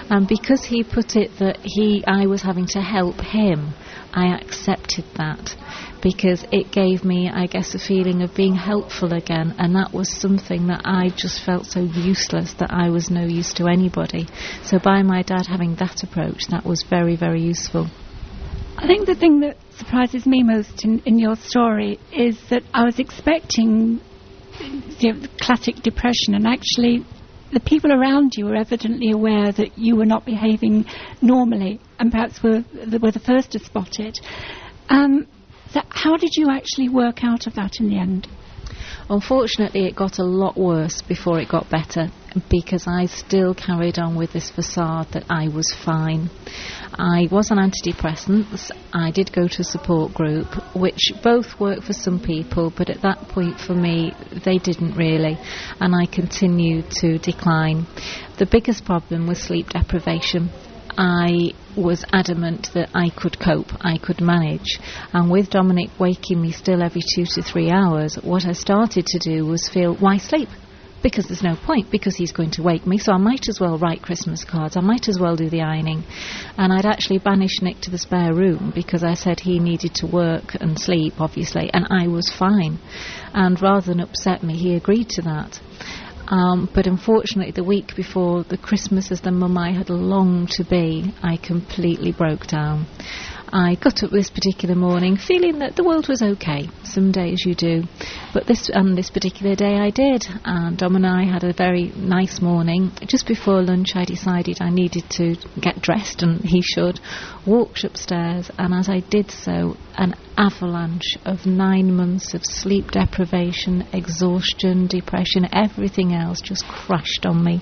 And 0.09 0.27
because 0.27 0.63
he 0.65 0.83
put 0.83 1.15
it 1.15 1.31
that 1.39 1.59
he, 1.63 2.03
I 2.05 2.25
was 2.27 2.41
having 2.41 2.67
to 2.67 2.81
help 2.81 3.19
him, 3.21 3.73
I 4.13 4.37
accepted 4.37 5.05
that 5.17 5.55
because 6.01 6.45
it 6.51 6.71
gave 6.71 7.03
me, 7.03 7.29
I 7.29 7.47
guess, 7.47 7.73
a 7.73 7.79
feeling 7.79 8.21
of 8.21 8.35
being 8.35 8.55
helpful 8.55 9.13
again, 9.13 9.55
and 9.57 9.75
that 9.75 9.93
was 9.93 10.09
something 10.09 10.67
that 10.67 10.81
I 10.85 11.09
just 11.15 11.43
felt 11.43 11.65
so 11.65 11.81
useless 11.81 12.53
that 12.59 12.71
I 12.71 12.89
was 12.89 13.09
no 13.09 13.25
use 13.25 13.53
to 13.55 13.67
anybody. 13.67 14.27
So, 14.63 14.79
by 14.79 15.01
my 15.03 15.21
dad 15.23 15.47
having 15.47 15.75
that 15.75 16.03
approach, 16.03 16.47
that 16.49 16.65
was 16.65 16.83
very, 16.89 17.15
very 17.15 17.41
useful. 17.41 17.87
I 18.77 18.87
think 18.87 19.05
the 19.05 19.15
thing 19.15 19.39
that 19.39 19.57
surprises 19.77 20.25
me 20.25 20.43
most 20.43 20.83
in, 20.83 20.99
in 21.05 21.17
your 21.17 21.35
story 21.35 21.99
is 22.11 22.37
that 22.49 22.63
I 22.73 22.83
was 22.83 22.99
expecting 22.99 24.01
you 24.99 25.13
know, 25.13 25.27
classic 25.39 25.77
depression, 25.77 26.33
and 26.33 26.45
actually, 26.45 27.05
the 27.53 27.59
people 27.59 27.91
around 27.91 28.33
you 28.35 28.45
were 28.45 28.55
evidently 28.55 29.11
aware 29.11 29.51
that 29.51 29.77
you 29.77 29.95
were 29.95 30.05
not 30.05 30.25
behaving 30.25 30.85
normally, 31.21 31.79
and 31.99 32.11
perhaps 32.11 32.43
were 32.43 32.63
were 33.01 33.11
the 33.11 33.23
first 33.25 33.51
to 33.51 33.59
spot 33.59 33.99
it. 33.99 34.19
Um, 34.89 35.27
so 35.71 35.81
how 35.89 36.17
did 36.17 36.31
you 36.35 36.49
actually 36.49 36.89
work 36.89 37.23
out 37.23 37.47
of 37.47 37.55
that 37.55 37.79
in 37.79 37.89
the 37.89 37.97
end? 37.97 38.27
Unfortunately, 39.09 39.85
it 39.85 39.95
got 39.95 40.17
a 40.17 40.23
lot 40.23 40.57
worse 40.57 41.01
before 41.03 41.39
it 41.39 41.47
got 41.47 41.69
better 41.69 42.07
because 42.49 42.85
I 42.87 43.05
still 43.05 43.53
carried 43.53 43.99
on 43.99 44.15
with 44.15 44.33
this 44.33 44.49
facade 44.49 45.11
that 45.13 45.25
I 45.29 45.47
was 45.47 45.71
fine. 45.85 46.29
I 46.97 47.27
was 47.31 47.51
on 47.51 47.57
antidepressants. 47.57 48.71
I 48.93 49.11
did 49.11 49.31
go 49.31 49.47
to 49.47 49.61
a 49.61 49.63
support 49.63 50.13
group, 50.13 50.47
which 50.75 51.11
both 51.23 51.59
work 51.59 51.83
for 51.83 51.93
some 51.93 52.19
people, 52.19 52.73
but 52.75 52.89
at 52.89 53.01
that 53.01 53.19
point 53.29 53.59
for 53.59 53.75
me, 53.75 54.13
they 54.43 54.57
didn't 54.57 54.95
really, 54.95 55.37
and 55.79 55.93
I 55.95 56.07
continued 56.07 56.89
to 57.01 57.19
decline. 57.19 57.85
The 58.39 58.47
biggest 58.47 58.85
problem 58.85 59.27
was 59.27 59.39
sleep 59.39 59.69
deprivation. 59.69 60.49
I 60.97 61.51
was 61.77 62.05
adamant 62.11 62.69
that 62.73 62.89
I 62.93 63.09
could 63.09 63.39
cope, 63.39 63.71
I 63.81 63.97
could 63.97 64.21
manage. 64.21 64.79
And 65.13 65.29
with 65.29 65.49
Dominic 65.49 65.89
waking 65.99 66.41
me 66.41 66.51
still 66.51 66.81
every 66.81 67.01
two 67.15 67.25
to 67.25 67.41
three 67.41 67.69
hours, 67.69 68.15
what 68.23 68.45
I 68.45 68.53
started 68.53 69.05
to 69.05 69.19
do 69.19 69.45
was 69.45 69.69
feel, 69.69 69.95
why 69.95 70.17
sleep? 70.17 70.49
Because 71.03 71.27
there's 71.27 71.43
no 71.43 71.55
point, 71.55 71.91
because 71.91 72.15
he's 72.15 72.31
going 72.31 72.49
to 72.51 72.63
wake 72.63 72.87
me, 72.87 72.97
so 72.97 73.11
I 73.11 73.17
might 73.17 73.47
as 73.47 73.59
well 73.59 73.77
write 73.77 74.01
Christmas 74.01 74.43
cards, 74.43 74.75
I 74.75 74.81
might 74.81 75.07
as 75.07 75.19
well 75.19 75.35
do 75.35 75.49
the 75.49 75.61
ironing. 75.61 76.03
And 76.57 76.73
I'd 76.73 76.87
actually 76.87 77.19
banished 77.19 77.61
Nick 77.61 77.81
to 77.81 77.91
the 77.91 77.99
spare 77.99 78.33
room 78.33 78.71
because 78.73 79.03
I 79.03 79.13
said 79.13 79.39
he 79.39 79.59
needed 79.59 79.93
to 79.95 80.07
work 80.07 80.55
and 80.59 80.79
sleep, 80.79 81.13
obviously, 81.19 81.69
and 81.71 81.85
I 81.91 82.07
was 82.07 82.31
fine. 82.31 82.79
And 83.33 83.61
rather 83.61 83.85
than 83.85 83.99
upset 83.99 84.41
me, 84.41 84.57
he 84.57 84.75
agreed 84.75 85.09
to 85.09 85.21
that. 85.23 85.59
Um, 86.27 86.69
but 86.73 86.87
unfortunately, 86.87 87.51
the 87.51 87.63
week 87.63 87.95
before 87.95 88.43
the 88.43 88.57
Christmas 88.57 89.11
as 89.11 89.21
the 89.21 89.31
mum 89.31 89.57
I 89.57 89.71
had 89.71 89.89
longed 89.89 90.49
to 90.51 90.63
be, 90.65 91.13
I 91.21 91.37
completely 91.37 92.11
broke 92.11 92.47
down. 92.47 92.87
I 93.51 93.75
got 93.75 94.03
up 94.03 94.11
this 94.11 94.29
particular 94.29 94.75
morning 94.75 95.17
feeling 95.17 95.59
that 95.59 95.75
the 95.75 95.83
world 95.83 96.07
was 96.07 96.21
okay. 96.21 96.67
Some 96.83 97.11
days 97.11 97.43
you 97.45 97.55
do, 97.55 97.83
but 98.33 98.47
this 98.47 98.69
and 98.73 98.97
this 98.97 99.09
particular 99.09 99.55
day 99.55 99.77
I 99.77 99.91
did. 99.91 100.25
And 100.43 100.77
Dom 100.77 100.95
and 100.95 101.05
I 101.05 101.23
had 101.23 101.43
a 101.43 101.53
very 101.53 101.91
nice 101.95 102.41
morning. 102.41 102.91
Just 103.05 103.27
before 103.27 103.61
lunch, 103.61 103.95
I 103.95 104.05
decided 104.05 104.57
I 104.61 104.69
needed 104.69 105.09
to 105.11 105.35
get 105.61 105.81
dressed, 105.81 106.23
and 106.23 106.41
he 106.41 106.61
should. 106.61 106.99
Walked 107.45 107.83
upstairs, 107.83 108.49
and 108.57 108.73
as 108.73 108.89
I 108.89 108.99
did 108.99 109.31
so, 109.31 109.77
an 109.95 110.15
avalanche 110.37 111.17
of 111.25 111.45
nine 111.45 111.95
months 111.95 112.33
of 112.33 112.43
sleep 112.43 112.91
deprivation, 112.91 113.87
exhaustion, 113.93 114.87
depression, 114.87 115.47
everything 115.53 116.13
else 116.13 116.41
just 116.41 116.65
crashed 116.67 117.25
on 117.25 117.43
me. 117.43 117.61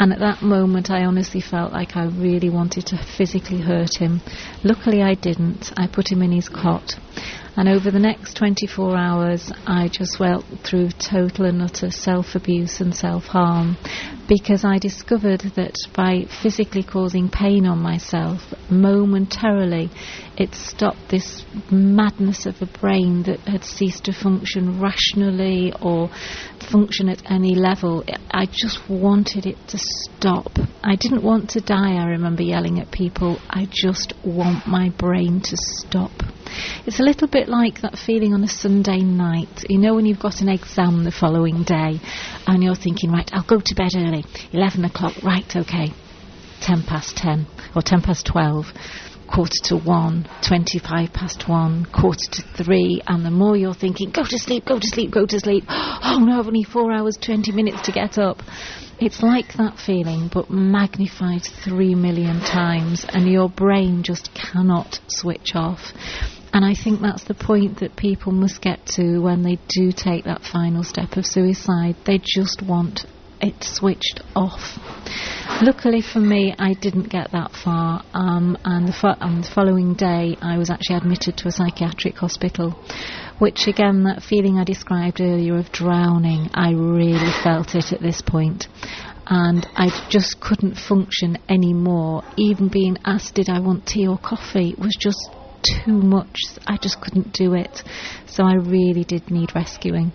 And 0.00 0.12
at 0.12 0.20
that 0.20 0.42
moment, 0.42 0.90
I 0.90 1.04
honestly 1.04 1.40
felt 1.40 1.72
like 1.72 1.96
I 1.96 2.04
really 2.04 2.50
wanted 2.50 2.86
to 2.86 2.98
physically 3.16 3.60
hurt 3.60 3.98
him. 3.98 4.20
Luckily, 4.62 5.02
I 5.02 5.14
didn't. 5.14 5.72
I 5.76 5.88
put 5.88 6.10
him 6.10 6.22
in 6.22 6.30
his 6.30 6.48
cot. 6.48 6.88
And 7.56 7.68
over 7.68 7.90
the 7.90 7.98
next 7.98 8.34
24 8.34 8.96
hours, 8.96 9.50
I 9.66 9.88
just 9.88 10.20
went 10.20 10.44
through 10.62 10.90
total 10.90 11.46
and 11.46 11.60
utter 11.60 11.90
self 11.90 12.36
abuse 12.36 12.80
and 12.80 12.94
self 12.94 13.24
harm 13.24 13.76
because 14.28 14.62
I 14.62 14.78
discovered 14.78 15.40
that 15.56 15.74
by 15.96 16.26
physically 16.42 16.82
causing 16.82 17.30
pain 17.30 17.66
on 17.66 17.78
myself, 17.78 18.42
momentarily, 18.70 19.90
it 20.36 20.54
stopped 20.54 21.08
this 21.10 21.44
madness 21.70 22.44
of 22.44 22.60
a 22.60 22.66
brain 22.66 23.22
that 23.24 23.40
had 23.40 23.64
ceased 23.64 24.04
to 24.04 24.12
function 24.12 24.80
rationally 24.80 25.72
or 25.80 26.10
function 26.70 27.08
at 27.08 27.22
any 27.30 27.54
level. 27.54 28.04
I 28.30 28.46
just 28.46 28.78
wanted 28.88 29.46
it 29.46 29.56
to 29.68 29.78
stop. 29.78 30.52
I 30.84 30.96
didn't 30.96 31.22
want 31.22 31.50
to 31.50 31.60
die, 31.60 31.94
I 31.94 32.08
remember 32.08 32.42
yelling 32.42 32.78
at 32.80 32.92
people. 32.92 33.38
I 33.48 33.66
just 33.70 34.12
want 34.24 34.66
my 34.66 34.90
brain 34.90 35.40
to 35.40 35.56
stop. 35.56 36.12
It's 36.86 37.00
a 37.00 37.02
little 37.02 37.28
bit 37.28 37.48
like 37.48 37.82
that 37.82 37.98
feeling 37.98 38.32
on 38.32 38.42
a 38.42 38.48
Sunday 38.48 39.00
night. 39.00 39.64
You 39.68 39.78
know, 39.78 39.94
when 39.94 40.06
you've 40.06 40.20
got 40.20 40.40
an 40.40 40.48
exam 40.48 41.04
the 41.04 41.10
following 41.10 41.62
day 41.62 42.00
and 42.46 42.62
you're 42.62 42.74
thinking, 42.74 43.10
right, 43.10 43.28
I'll 43.32 43.44
go 43.44 43.60
to 43.60 43.74
bed 43.74 43.90
early, 43.96 44.17
11 44.52 44.84
o'clock, 44.84 45.14
right, 45.22 45.56
okay, 45.56 45.92
10 46.60 46.82
past 46.82 47.16
10 47.16 47.46
or 47.74 47.82
10 47.82 48.02
past 48.02 48.26
12 48.26 48.66
quarter 49.28 49.62
to 49.62 49.76
one, 49.76 50.26
25 50.46 51.12
past 51.12 51.48
one, 51.48 51.84
quarter 51.86 52.30
to 52.32 52.42
three, 52.56 53.00
and 53.06 53.24
the 53.24 53.30
more 53.30 53.56
you're 53.56 53.74
thinking, 53.74 54.10
go 54.10 54.24
to 54.24 54.38
sleep, 54.38 54.64
go 54.64 54.78
to 54.78 54.86
sleep, 54.86 55.10
go 55.10 55.26
to 55.26 55.38
sleep, 55.38 55.64
oh 55.68 56.18
no, 56.20 56.40
I've 56.40 56.46
only 56.46 56.64
four 56.64 56.90
hours, 56.92 57.16
20 57.20 57.52
minutes 57.52 57.82
to 57.82 57.92
get 57.92 58.18
up. 58.18 58.38
It's 58.98 59.22
like 59.22 59.52
that 59.58 59.78
feeling, 59.78 60.28
but 60.32 60.50
magnified 60.50 61.42
three 61.64 61.94
million 61.94 62.40
times, 62.40 63.06
and 63.08 63.30
your 63.30 63.48
brain 63.48 64.02
just 64.02 64.30
cannot 64.34 64.98
switch 65.08 65.52
off. 65.54 65.92
And 66.52 66.64
I 66.64 66.74
think 66.74 67.00
that's 67.00 67.24
the 67.24 67.34
point 67.34 67.80
that 67.80 67.94
people 67.94 68.32
must 68.32 68.60
get 68.62 68.84
to 68.96 69.18
when 69.20 69.42
they 69.42 69.58
do 69.68 69.92
take 69.92 70.24
that 70.24 70.42
final 70.42 70.82
step 70.82 71.16
of 71.16 71.26
suicide. 71.26 71.94
They 72.06 72.18
just 72.18 72.62
want 72.62 73.04
it 73.40 73.62
switched 73.62 74.20
off. 74.34 74.78
Luckily 75.62 76.02
for 76.02 76.20
me, 76.20 76.54
I 76.58 76.74
didn't 76.74 77.10
get 77.10 77.32
that 77.32 77.52
far, 77.52 78.04
um, 78.14 78.56
and, 78.64 78.88
the 78.88 78.92
fo- 78.92 79.14
the 79.18 79.50
following 79.54 79.94
day, 79.94 80.36
I 80.40 80.58
was 80.58 80.70
actually 80.70 80.96
admitted 80.96 81.36
to 81.38 81.48
a 81.48 81.52
psychiatric 81.52 82.16
hospital. 82.16 82.70
Which 83.38 83.68
again, 83.68 84.02
that 84.04 84.22
feeling 84.22 84.58
I 84.58 84.64
described 84.64 85.20
earlier 85.20 85.56
of 85.58 85.70
drowning, 85.70 86.50
I 86.54 86.72
really 86.72 87.30
felt 87.42 87.74
it 87.76 87.92
at 87.92 88.00
this 88.00 88.20
point 88.20 88.66
and 89.28 89.66
I 89.76 89.90
just 90.08 90.40
couldn't 90.40 90.76
function 90.76 91.36
anymore. 91.48 92.22
Even 92.36 92.68
being 92.68 92.96
asked, 93.04 93.34
did 93.34 93.50
I 93.50 93.60
want 93.60 93.86
tea 93.86 94.08
or 94.08 94.16
coffee, 94.18 94.74
was 94.78 94.96
just 94.98 95.18
too 95.62 95.92
much. 95.92 96.34
I 96.66 96.78
just 96.78 97.00
couldn't 97.00 97.32
do 97.32 97.54
it. 97.54 97.82
So 98.26 98.44
I 98.44 98.54
really 98.54 99.04
did 99.04 99.30
need 99.30 99.54
rescuing. 99.54 100.12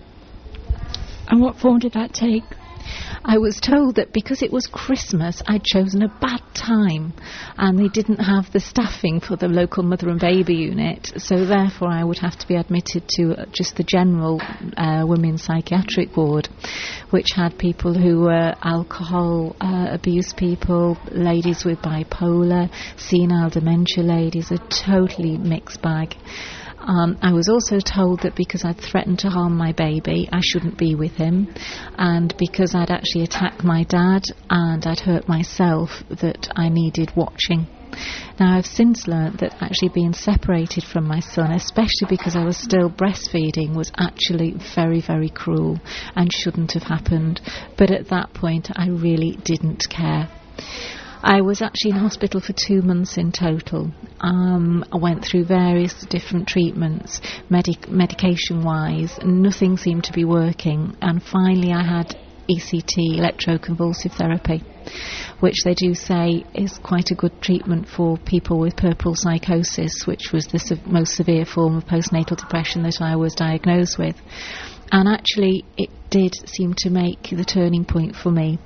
And 1.28 1.40
what 1.40 1.56
form 1.56 1.78
did 1.78 1.92
that 1.92 2.12
take? 2.12 2.44
I 3.24 3.38
was 3.38 3.60
told 3.60 3.96
that 3.96 4.12
because 4.12 4.42
it 4.42 4.52
was 4.52 4.66
Christmas, 4.66 5.42
I'd 5.46 5.64
chosen 5.64 6.02
a 6.02 6.08
bad 6.20 6.42
time 6.54 7.14
and 7.56 7.78
they 7.78 7.88
didn't 7.88 8.18
have 8.18 8.50
the 8.52 8.60
staffing 8.60 9.20
for 9.20 9.36
the 9.36 9.48
local 9.48 9.82
mother 9.82 10.08
and 10.08 10.20
baby 10.20 10.54
unit, 10.54 11.12
so 11.16 11.44
therefore 11.44 11.88
I 11.88 12.04
would 12.04 12.18
have 12.18 12.38
to 12.38 12.48
be 12.48 12.56
admitted 12.56 13.08
to 13.16 13.46
just 13.52 13.76
the 13.76 13.84
general 13.84 14.40
uh, 14.76 15.04
women's 15.06 15.42
psychiatric 15.42 16.16
ward, 16.16 16.48
which 17.10 17.28
had 17.34 17.58
people 17.58 17.94
who 17.94 18.22
were 18.22 18.54
alcohol 18.62 19.56
uh, 19.60 19.88
abuse 19.90 20.32
people, 20.34 20.98
ladies 21.10 21.64
with 21.64 21.78
bipolar, 21.78 22.70
senile 22.96 23.50
dementia 23.50 24.02
ladies, 24.04 24.50
a 24.50 24.58
totally 24.68 25.36
mixed 25.38 25.82
bag. 25.82 26.14
Um, 26.86 27.16
I 27.22 27.32
was 27.32 27.48
also 27.48 27.78
told 27.80 28.22
that 28.22 28.36
because 28.36 28.64
I'd 28.64 28.78
threatened 28.78 29.20
to 29.20 29.30
harm 29.30 29.56
my 29.56 29.72
baby, 29.72 30.28
I 30.30 30.40
shouldn't 30.42 30.76
be 30.76 30.94
with 30.94 31.12
him, 31.12 31.52
and 31.96 32.34
because 32.38 32.74
I'd 32.74 32.90
actually 32.90 33.24
attacked 33.24 33.64
my 33.64 33.84
dad 33.84 34.22
and 34.50 34.86
I'd 34.86 35.00
hurt 35.00 35.26
myself, 35.26 35.90
that 36.10 36.48
I 36.56 36.68
needed 36.68 37.12
watching. 37.16 37.66
Now, 38.38 38.58
I've 38.58 38.66
since 38.66 39.06
learnt 39.06 39.40
that 39.40 39.62
actually 39.62 39.90
being 39.94 40.12
separated 40.12 40.84
from 40.84 41.06
my 41.06 41.20
son, 41.20 41.52
especially 41.52 42.08
because 42.08 42.36
I 42.36 42.44
was 42.44 42.56
still 42.56 42.90
breastfeeding, 42.90 43.74
was 43.74 43.92
actually 43.96 44.54
very, 44.74 45.00
very 45.00 45.30
cruel 45.30 45.78
and 46.16 46.32
shouldn't 46.32 46.72
have 46.72 46.82
happened. 46.82 47.40
But 47.78 47.90
at 47.90 48.08
that 48.08 48.34
point, 48.34 48.70
I 48.74 48.88
really 48.88 49.38
didn't 49.44 49.86
care. 49.88 50.28
I 51.26 51.40
was 51.40 51.62
actually 51.62 51.92
in 51.92 51.96
hospital 51.96 52.38
for 52.38 52.52
two 52.52 52.82
months 52.82 53.16
in 53.16 53.32
total. 53.32 53.90
Um, 54.20 54.84
I 54.92 54.98
went 54.98 55.24
through 55.24 55.46
various 55.46 56.04
different 56.10 56.46
treatments, 56.46 57.18
medic- 57.48 57.88
medication 57.88 58.62
wise, 58.62 59.18
nothing 59.24 59.78
seemed 59.78 60.04
to 60.04 60.12
be 60.12 60.26
working, 60.26 60.94
and 61.00 61.22
finally 61.22 61.72
I 61.72 61.82
had 61.82 62.14
ECT, 62.50 63.18
electroconvulsive 63.18 64.12
therapy, 64.18 64.62
which 65.40 65.56
they 65.64 65.72
do 65.72 65.94
say 65.94 66.44
is 66.54 66.76
quite 66.82 67.10
a 67.10 67.14
good 67.14 67.40
treatment 67.40 67.88
for 67.88 68.18
people 68.18 68.58
with 68.58 68.76
puerperal 68.76 69.16
psychosis, 69.16 70.04
which 70.04 70.30
was 70.30 70.46
the 70.48 70.58
se- 70.58 70.82
most 70.84 71.14
severe 71.14 71.46
form 71.46 71.78
of 71.78 71.86
postnatal 71.86 72.36
depression 72.36 72.82
that 72.82 73.00
I 73.00 73.16
was 73.16 73.34
diagnosed 73.34 73.98
with. 73.98 74.16
And 74.92 75.08
actually, 75.08 75.64
it 75.78 75.88
did 76.10 76.34
seem 76.46 76.74
to 76.78 76.90
make 76.90 77.30
the 77.30 77.44
turning 77.44 77.86
point 77.86 78.14
for 78.14 78.30
me. 78.30 78.58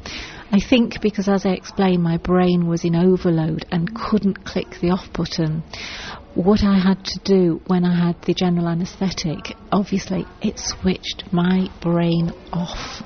I 0.51 0.61
think 0.61 1.03
because, 1.03 1.29
as 1.29 1.45
I 1.45 1.51
explained, 1.51 2.03
my 2.03 2.17
brain 2.17 2.67
was 2.67 2.85
in 2.85 2.97
overload 2.97 3.67
and 3.71 3.95
couldn't 3.95 4.45
click 4.45 4.79
the 4.81 4.91
off 4.91 5.13
button. 5.13 5.63
What 6.35 6.63
I 6.65 6.79
had 6.79 7.05
to 7.05 7.21
do 7.23 7.61
when 7.67 7.85
I 7.85 8.07
had 8.07 8.23
the 8.23 8.33
general 8.33 8.69
anaesthetic, 8.69 9.55
obviously, 9.71 10.25
it 10.41 10.59
switched 10.59 11.25
my 11.33 11.69
brain 11.83 12.33
off. 12.53 13.03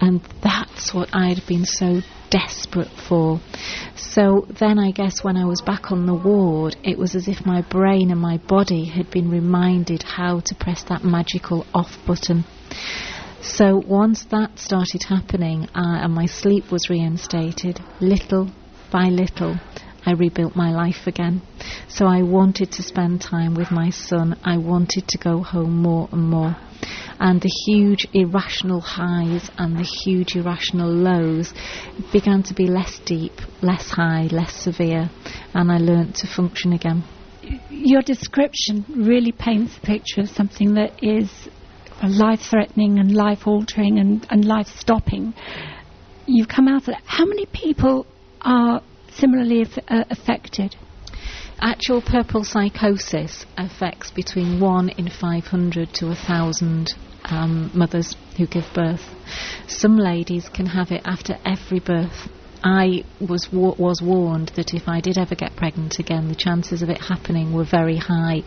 And 0.00 0.20
that's 0.42 0.94
what 0.94 1.08
I'd 1.12 1.42
been 1.48 1.64
so 1.64 2.00
desperate 2.30 2.90
for. 3.08 3.40
So 3.96 4.46
then 4.60 4.78
I 4.78 4.92
guess 4.92 5.24
when 5.24 5.36
I 5.36 5.46
was 5.46 5.62
back 5.62 5.90
on 5.90 6.06
the 6.06 6.14
ward, 6.14 6.76
it 6.84 6.98
was 6.98 7.16
as 7.16 7.26
if 7.26 7.44
my 7.44 7.62
brain 7.62 8.10
and 8.10 8.20
my 8.20 8.38
body 8.38 8.84
had 8.84 9.10
been 9.10 9.30
reminded 9.30 10.02
how 10.02 10.40
to 10.40 10.54
press 10.54 10.84
that 10.84 11.02
magical 11.04 11.66
off 11.74 11.96
button. 12.06 12.44
So 13.44 13.76
once 13.76 14.24
that 14.30 14.58
started 14.58 15.02
happening 15.06 15.64
uh, 15.74 16.00
and 16.02 16.14
my 16.14 16.24
sleep 16.24 16.72
was 16.72 16.88
reinstated, 16.88 17.78
little 18.00 18.50
by 18.90 19.10
little, 19.10 19.58
I 20.06 20.12
rebuilt 20.12 20.56
my 20.56 20.72
life 20.72 21.06
again. 21.06 21.42
So 21.86 22.06
I 22.06 22.22
wanted 22.22 22.72
to 22.72 22.82
spend 22.82 23.20
time 23.20 23.52
with 23.52 23.70
my 23.70 23.90
son. 23.90 24.40
I 24.44 24.56
wanted 24.56 25.08
to 25.08 25.18
go 25.18 25.42
home 25.42 25.82
more 25.82 26.08
and 26.10 26.22
more. 26.22 26.56
And 27.20 27.38
the 27.42 27.52
huge 27.66 28.06
irrational 28.14 28.80
highs 28.80 29.50
and 29.58 29.78
the 29.78 29.88
huge 30.04 30.36
irrational 30.36 30.90
lows 30.90 31.52
began 32.14 32.42
to 32.44 32.54
be 32.54 32.66
less 32.66 32.98
deep, 33.00 33.34
less 33.60 33.90
high, 33.90 34.26
less 34.32 34.54
severe, 34.54 35.10
and 35.52 35.70
I 35.70 35.76
learnt 35.76 36.16
to 36.16 36.26
function 36.26 36.72
again. 36.72 37.04
Your 37.68 38.00
description 38.00 38.86
really 38.88 39.32
paints 39.32 39.76
a 39.76 39.80
picture 39.80 40.22
of 40.22 40.30
something 40.30 40.74
that 40.74 41.04
is 41.04 41.30
life 42.08 42.40
threatening 42.50 42.98
and 42.98 43.12
life 43.12 43.46
altering 43.46 43.98
and, 43.98 44.26
and 44.30 44.44
life 44.44 44.66
stopping. 44.66 45.34
You've 46.26 46.48
come 46.48 46.68
out 46.68 46.82
of 46.82 46.86
that. 46.86 47.02
How 47.04 47.24
many 47.24 47.46
people 47.46 48.06
are 48.40 48.82
similarly 49.12 49.62
af- 49.62 49.78
uh, 49.88 50.04
affected? 50.10 50.76
Actual 51.60 52.02
puerperal 52.02 52.44
psychosis 52.44 53.46
affects 53.56 54.10
between 54.10 54.60
1 54.60 54.88
in 54.90 55.08
500 55.08 55.94
to 55.94 56.06
1,000 56.06 56.94
um, 57.24 57.70
mothers 57.74 58.14
who 58.36 58.46
give 58.46 58.64
birth. 58.74 59.02
Some 59.66 59.96
ladies 59.96 60.48
can 60.48 60.66
have 60.66 60.90
it 60.90 61.02
after 61.04 61.38
every 61.44 61.80
birth. 61.80 62.28
I 62.64 63.04
was 63.20 63.46
wa- 63.52 63.74
was 63.76 64.00
warned 64.02 64.48
that 64.56 64.72
if 64.72 64.88
I 64.88 65.00
did 65.00 65.18
ever 65.18 65.34
get 65.34 65.54
pregnant 65.54 65.98
again, 65.98 66.28
the 66.28 66.34
chances 66.34 66.80
of 66.80 66.88
it 66.88 66.98
happening 66.98 67.52
were 67.52 67.66
very 67.70 67.98
high. 67.98 68.42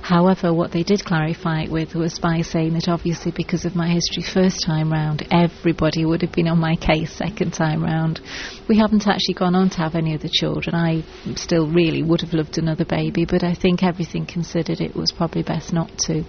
However, 0.00 0.54
what 0.54 0.72
they 0.72 0.82
did 0.82 1.04
clarify 1.04 1.64
it 1.64 1.70
with 1.70 1.94
was 1.94 2.18
by 2.18 2.40
saying 2.40 2.72
that 2.72 2.88
obviously 2.88 3.32
because 3.36 3.66
of 3.66 3.76
my 3.76 3.90
history 3.90 4.22
first 4.22 4.64
time 4.64 4.90
round, 4.90 5.26
everybody 5.30 6.06
would 6.06 6.22
have 6.22 6.32
been 6.32 6.48
on 6.48 6.58
my 6.58 6.74
case 6.74 7.12
second 7.12 7.52
time 7.52 7.84
round. 7.84 8.20
We 8.66 8.78
haven't 8.78 9.06
actually 9.06 9.34
gone 9.34 9.54
on 9.54 9.68
to 9.70 9.76
have 9.76 9.94
any 9.94 10.14
other 10.14 10.30
children. 10.32 10.74
I 10.74 11.04
still 11.36 11.68
really 11.70 12.02
would 12.02 12.22
have 12.22 12.32
loved 12.32 12.56
another 12.56 12.86
baby, 12.86 13.26
but 13.26 13.44
I 13.44 13.52
think 13.52 13.82
everything 13.82 14.24
considered, 14.24 14.80
it 14.80 14.96
was 14.96 15.12
probably 15.12 15.42
best 15.42 15.70
not 15.70 15.90
to. 16.06 16.24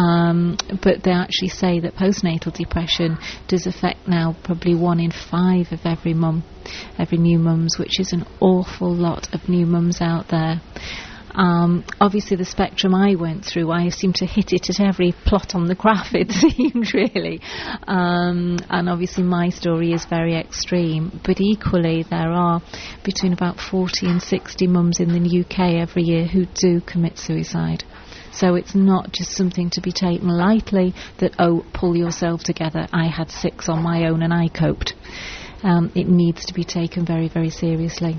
Um, 0.00 0.56
but 0.82 1.02
they 1.02 1.10
actually 1.10 1.48
say 1.48 1.80
that 1.80 1.94
postnatal 1.94 2.54
depression 2.54 3.18
does 3.48 3.66
affect 3.66 4.08
now 4.08 4.34
probably 4.42 4.74
one 4.74 4.98
in 4.98 5.10
five 5.10 5.72
of 5.72 5.80
every 5.84 6.14
mum, 6.14 6.42
every 6.98 7.18
new 7.18 7.38
mums, 7.38 7.76
which 7.78 8.00
is 8.00 8.14
an 8.14 8.24
awful 8.40 8.94
lot 8.94 9.28
of 9.34 9.46
new 9.48 9.66
mums 9.66 10.00
out 10.00 10.28
there. 10.28 10.62
Um, 11.34 11.84
obviously, 12.00 12.38
the 12.38 12.46
spectrum 12.46 12.94
I 12.94 13.14
went 13.14 13.44
through, 13.44 13.70
I 13.70 13.90
seem 13.90 14.14
to 14.14 14.26
hit 14.26 14.52
it 14.54 14.70
at 14.70 14.80
every 14.80 15.12
plot 15.26 15.54
on 15.54 15.66
the 15.66 15.74
graph, 15.74 16.08
it 16.14 16.30
seemed 16.32 16.94
really. 16.94 17.40
Um, 17.86 18.58
and 18.70 18.88
obviously, 18.88 19.24
my 19.24 19.50
story 19.50 19.92
is 19.92 20.06
very 20.06 20.34
extreme. 20.34 21.20
But 21.22 21.42
equally, 21.42 22.04
there 22.04 22.32
are 22.32 22.62
between 23.04 23.34
about 23.34 23.60
40 23.60 24.06
and 24.06 24.22
60 24.22 24.66
mums 24.66 24.98
in 24.98 25.12
the 25.12 25.40
UK 25.40 25.74
every 25.74 26.04
year 26.04 26.26
who 26.26 26.46
do 26.46 26.80
commit 26.80 27.18
suicide. 27.18 27.84
So 28.32 28.54
it's 28.54 28.74
not 28.74 29.12
just 29.12 29.32
something 29.32 29.70
to 29.70 29.80
be 29.80 29.92
taken 29.92 30.28
lightly 30.28 30.94
that, 31.18 31.34
oh, 31.38 31.64
pull 31.72 31.96
yourself 31.96 32.42
together. 32.42 32.86
I 32.92 33.08
had 33.08 33.30
six 33.30 33.68
on 33.68 33.82
my 33.82 34.06
own 34.06 34.22
and 34.22 34.32
I 34.32 34.48
coped. 34.48 34.94
Um, 35.62 35.92
it 35.94 36.08
needs 36.08 36.46
to 36.46 36.54
be 36.54 36.64
taken 36.64 37.04
very, 37.04 37.28
very 37.28 37.50
seriously. 37.50 38.16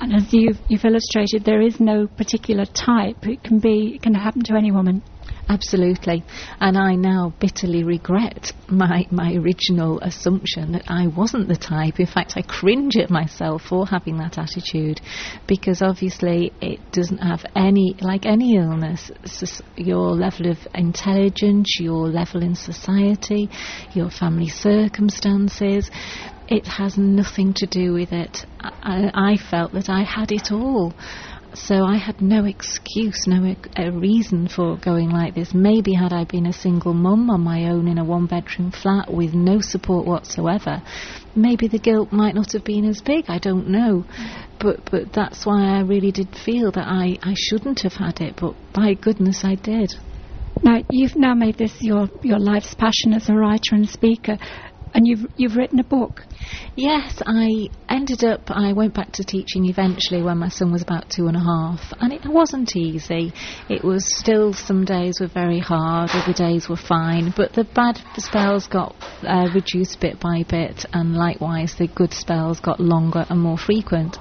And 0.00 0.14
as 0.14 0.32
you've, 0.32 0.58
you've 0.68 0.84
illustrated, 0.84 1.44
there 1.44 1.62
is 1.62 1.78
no 1.80 2.06
particular 2.06 2.66
type. 2.66 3.26
It 3.26 3.42
can 3.42 3.60
be, 3.60 3.92
it 3.94 4.02
can 4.02 4.14
happen 4.14 4.42
to 4.44 4.54
any 4.54 4.72
woman. 4.72 5.02
Absolutely. 5.48 6.24
And 6.60 6.76
I 6.78 6.94
now 6.94 7.34
bitterly 7.38 7.84
regret 7.84 8.52
my, 8.68 9.06
my 9.10 9.34
original 9.34 10.00
assumption 10.00 10.72
that 10.72 10.84
I 10.88 11.06
wasn't 11.06 11.48
the 11.48 11.56
type. 11.56 12.00
In 12.00 12.06
fact, 12.06 12.34
I 12.36 12.42
cringe 12.42 12.96
at 12.96 13.10
myself 13.10 13.62
for 13.68 13.86
having 13.86 14.16
that 14.18 14.38
attitude 14.38 15.00
because 15.46 15.82
obviously 15.82 16.52
it 16.60 16.80
doesn't 16.92 17.18
have 17.18 17.44
any, 17.54 17.94
like 18.00 18.24
any 18.24 18.56
illness, 18.56 19.10
your 19.76 20.10
level 20.10 20.50
of 20.50 20.58
intelligence, 20.74 21.76
your 21.78 22.08
level 22.08 22.42
in 22.42 22.54
society, 22.54 23.50
your 23.92 24.10
family 24.10 24.48
circumstances, 24.48 25.90
it 26.48 26.66
has 26.66 26.98
nothing 26.98 27.54
to 27.54 27.66
do 27.66 27.92
with 27.92 28.12
it. 28.12 28.44
I, 28.60 29.10
I 29.14 29.36
felt 29.36 29.72
that 29.72 29.88
I 29.88 30.04
had 30.04 30.30
it 30.30 30.52
all. 30.52 30.92
So 31.54 31.84
I 31.84 31.98
had 31.98 32.20
no 32.20 32.44
excuse, 32.46 33.28
no 33.28 33.54
a 33.76 33.90
reason 33.92 34.48
for 34.48 34.76
going 34.76 35.10
like 35.10 35.36
this. 35.36 35.54
Maybe 35.54 35.94
had 35.94 36.12
I 36.12 36.24
been 36.24 36.46
a 36.46 36.52
single 36.52 36.94
mum 36.94 37.30
on 37.30 37.42
my 37.42 37.70
own 37.70 37.86
in 37.86 37.96
a 37.96 38.04
one 38.04 38.26
bedroom 38.26 38.72
flat 38.72 39.12
with 39.12 39.34
no 39.34 39.60
support 39.60 40.04
whatsoever, 40.04 40.82
maybe 41.36 41.68
the 41.68 41.78
guilt 41.78 42.10
might 42.10 42.34
not 42.34 42.52
have 42.52 42.64
been 42.64 42.84
as 42.84 43.00
big. 43.00 43.26
I 43.28 43.38
don't 43.38 43.68
know. 43.68 44.04
But 44.58 44.90
but 44.90 45.12
that's 45.12 45.46
why 45.46 45.76
I 45.76 45.82
really 45.82 46.10
did 46.10 46.34
feel 46.34 46.72
that 46.72 46.86
I, 46.88 47.18
I 47.22 47.34
shouldn't 47.36 47.82
have 47.82 47.94
had 47.94 48.20
it, 48.20 48.34
but 48.40 48.54
by 48.72 48.94
goodness 48.94 49.44
I 49.44 49.54
did. 49.54 49.94
Now 50.62 50.82
you've 50.90 51.16
now 51.16 51.34
made 51.34 51.58
this 51.58 51.76
your 51.80 52.08
your 52.22 52.40
life's 52.40 52.74
passion 52.74 53.12
as 53.12 53.28
a 53.28 53.34
writer 53.34 53.74
and 53.74 53.88
speaker 53.88 54.38
and 54.94 55.06
you've 55.06 55.26
you've 55.36 55.56
written 55.56 55.80
a 55.80 55.84
book. 55.84 56.22
Yes, 56.76 57.20
I 57.26 57.68
ended 57.88 58.24
up. 58.24 58.42
I 58.48 58.72
went 58.72 58.94
back 58.94 59.12
to 59.12 59.24
teaching 59.24 59.66
eventually 59.66 60.22
when 60.22 60.38
my 60.38 60.48
son 60.48 60.72
was 60.72 60.82
about 60.82 61.10
two 61.10 61.26
and 61.26 61.36
a 61.36 61.40
half, 61.40 61.80
and 62.00 62.12
it 62.12 62.24
wasn't 62.24 62.76
easy. 62.76 63.32
It 63.68 63.84
was 63.84 64.04
still 64.06 64.52
some 64.52 64.84
days 64.84 65.18
were 65.20 65.28
very 65.28 65.58
hard, 65.58 66.10
other 66.12 66.32
days 66.32 66.68
were 66.68 66.76
fine, 66.76 67.34
but 67.36 67.52
the 67.52 67.64
bad 67.64 68.00
spells 68.16 68.68
got 68.68 68.94
uh, 69.22 69.48
reduced 69.52 70.00
bit 70.00 70.20
by 70.20 70.44
bit, 70.48 70.86
and 70.92 71.14
likewise 71.14 71.74
the 71.76 71.88
good 71.88 72.12
spells 72.12 72.60
got 72.60 72.78
longer 72.78 73.26
and 73.28 73.40
more 73.40 73.58
frequent. 73.58 74.16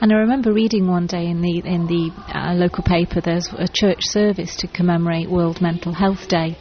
And 0.00 0.12
I 0.12 0.16
remember 0.16 0.52
reading 0.52 0.86
one 0.86 1.06
day 1.06 1.26
in 1.26 1.42
the 1.42 1.62
in 1.64 1.86
the 1.86 2.10
uh, 2.34 2.54
local 2.54 2.82
paper 2.82 3.20
there's 3.20 3.48
a 3.52 3.68
church 3.68 4.00
service 4.02 4.56
to 4.56 4.68
commemorate 4.68 5.30
World 5.30 5.60
Mental 5.60 5.92
Health 5.92 6.28
Day 6.28 6.56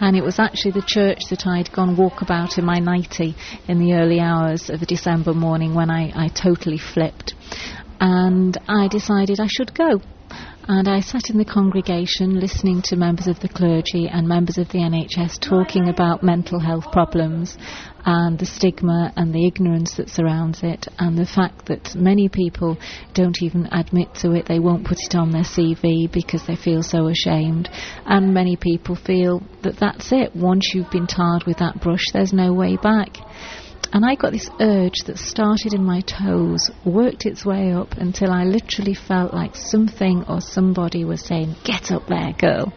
and 0.00 0.16
it 0.16 0.22
was 0.22 0.38
actually 0.38 0.72
the 0.72 0.86
church 0.86 1.18
that 1.30 1.46
I'd 1.46 1.72
gone 1.72 1.96
walkabout 1.96 2.58
in 2.58 2.64
my 2.64 2.78
nightie 2.78 3.36
in 3.68 3.78
the 3.78 3.94
early 3.94 4.20
hours 4.20 4.70
of 4.70 4.82
a 4.82 4.86
December 4.86 5.34
morning 5.34 5.74
when 5.74 5.90
I, 5.90 6.10
I 6.14 6.28
totally 6.28 6.78
flipped. 6.78 7.34
And 8.00 8.56
I 8.66 8.88
decided 8.88 9.38
I 9.38 9.46
should 9.46 9.74
go. 9.74 10.00
And 10.68 10.86
I 10.86 11.00
sat 11.00 11.28
in 11.28 11.38
the 11.38 11.44
congregation 11.44 12.38
listening 12.38 12.82
to 12.82 12.96
members 12.96 13.26
of 13.26 13.40
the 13.40 13.48
clergy 13.48 14.06
and 14.06 14.28
members 14.28 14.58
of 14.58 14.68
the 14.68 14.78
NHS 14.78 15.40
talking 15.40 15.88
about 15.88 16.22
mental 16.22 16.60
health 16.60 16.84
problems 16.92 17.58
and 18.04 18.38
the 18.38 18.46
stigma 18.46 19.12
and 19.16 19.34
the 19.34 19.44
ignorance 19.44 19.96
that 19.96 20.08
surrounds 20.08 20.60
it, 20.62 20.86
and 20.98 21.18
the 21.18 21.26
fact 21.26 21.66
that 21.66 21.94
many 21.96 22.28
people 22.28 22.78
don't 23.12 23.42
even 23.42 23.68
admit 23.72 24.14
to 24.14 24.32
it, 24.32 24.46
they 24.46 24.60
won't 24.60 24.86
put 24.86 24.98
it 25.00 25.16
on 25.16 25.32
their 25.32 25.42
CV 25.42 26.10
because 26.12 26.46
they 26.46 26.56
feel 26.56 26.82
so 26.82 27.08
ashamed, 27.08 27.68
and 28.06 28.32
many 28.32 28.56
people 28.56 28.94
feel 28.94 29.42
that 29.62 29.78
that's 29.78 30.12
it. 30.12 30.34
Once 30.34 30.72
you've 30.74 30.90
been 30.90 31.06
tarred 31.06 31.44
with 31.44 31.58
that 31.58 31.80
brush, 31.80 32.04
there's 32.12 32.32
no 32.32 32.52
way 32.52 32.76
back. 32.76 33.16
And 33.92 34.06
I 34.06 34.14
got 34.14 34.32
this 34.32 34.48
urge 34.58 34.94
that 35.06 35.18
started 35.18 35.74
in 35.74 35.84
my 35.84 36.00
toes, 36.00 36.70
worked 36.84 37.26
its 37.26 37.44
way 37.44 37.72
up 37.74 37.92
until 37.98 38.30
I 38.30 38.44
literally 38.44 38.94
felt 38.94 39.34
like 39.34 39.54
something 39.54 40.24
or 40.28 40.40
somebody 40.40 41.04
was 41.04 41.26
saying, 41.26 41.56
Get 41.62 41.90
up 41.90 42.06
there, 42.06 42.32
girl. 42.32 42.72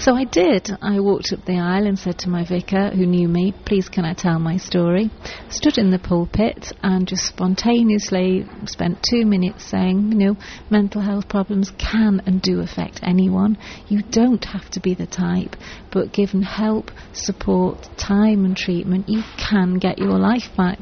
So 0.00 0.14
I 0.16 0.24
did. 0.24 0.70
I 0.80 0.98
walked 1.00 1.30
up 1.30 1.44
the 1.44 1.58
aisle 1.58 1.86
and 1.86 1.98
said 1.98 2.20
to 2.20 2.30
my 2.30 2.42
vicar, 2.42 2.88
who 2.88 3.04
knew 3.04 3.28
me, 3.28 3.52
please 3.66 3.90
can 3.90 4.06
I 4.06 4.14
tell 4.14 4.38
my 4.38 4.56
story? 4.56 5.10
Stood 5.50 5.76
in 5.76 5.90
the 5.90 5.98
pulpit 5.98 6.72
and 6.82 7.06
just 7.06 7.26
spontaneously 7.26 8.46
spent 8.64 9.02
two 9.02 9.26
minutes 9.26 9.62
saying, 9.64 10.12
you 10.12 10.18
know, 10.18 10.36
mental 10.70 11.02
health 11.02 11.28
problems 11.28 11.70
can 11.76 12.22
and 12.24 12.40
do 12.40 12.60
affect 12.60 13.00
anyone. 13.02 13.58
You 13.88 14.00
don't 14.00 14.42
have 14.46 14.70
to 14.70 14.80
be 14.80 14.94
the 14.94 15.06
type, 15.06 15.54
but 15.92 16.14
given 16.14 16.40
help, 16.40 16.90
support, 17.12 17.86
time 17.98 18.46
and 18.46 18.56
treatment, 18.56 19.04
you 19.06 19.22
can 19.36 19.74
get 19.74 19.98
your 19.98 20.18
life 20.18 20.48
back. 20.56 20.78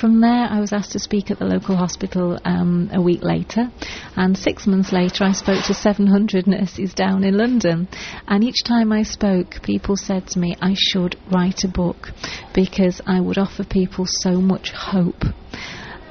From 0.00 0.20
there, 0.20 0.46
I 0.50 0.60
was 0.60 0.72
asked 0.72 0.92
to 0.92 0.98
speak 0.98 1.30
at 1.30 1.38
the 1.38 1.44
local 1.44 1.76
hospital 1.76 2.38
um, 2.44 2.90
a 2.92 3.00
week 3.02 3.22
later, 3.22 3.70
and 4.16 4.36
six 4.36 4.66
months 4.66 4.92
later, 4.92 5.24
I 5.24 5.32
spoke 5.32 5.64
to 5.64 5.74
700 5.74 6.46
nurses 6.46 6.94
down 6.94 7.24
in 7.24 7.36
London. 7.36 7.88
And 8.26 8.42
each 8.42 8.64
time 8.64 8.92
I 8.92 9.02
spoke, 9.02 9.62
people 9.62 9.96
said 9.96 10.26
to 10.28 10.38
me 10.38 10.56
I 10.60 10.74
should 10.76 11.16
write 11.30 11.64
a 11.64 11.68
book 11.68 12.12
because 12.54 13.00
I 13.06 13.20
would 13.20 13.38
offer 13.38 13.64
people 13.64 14.06
so 14.06 14.40
much 14.40 14.70
hope. 14.70 15.24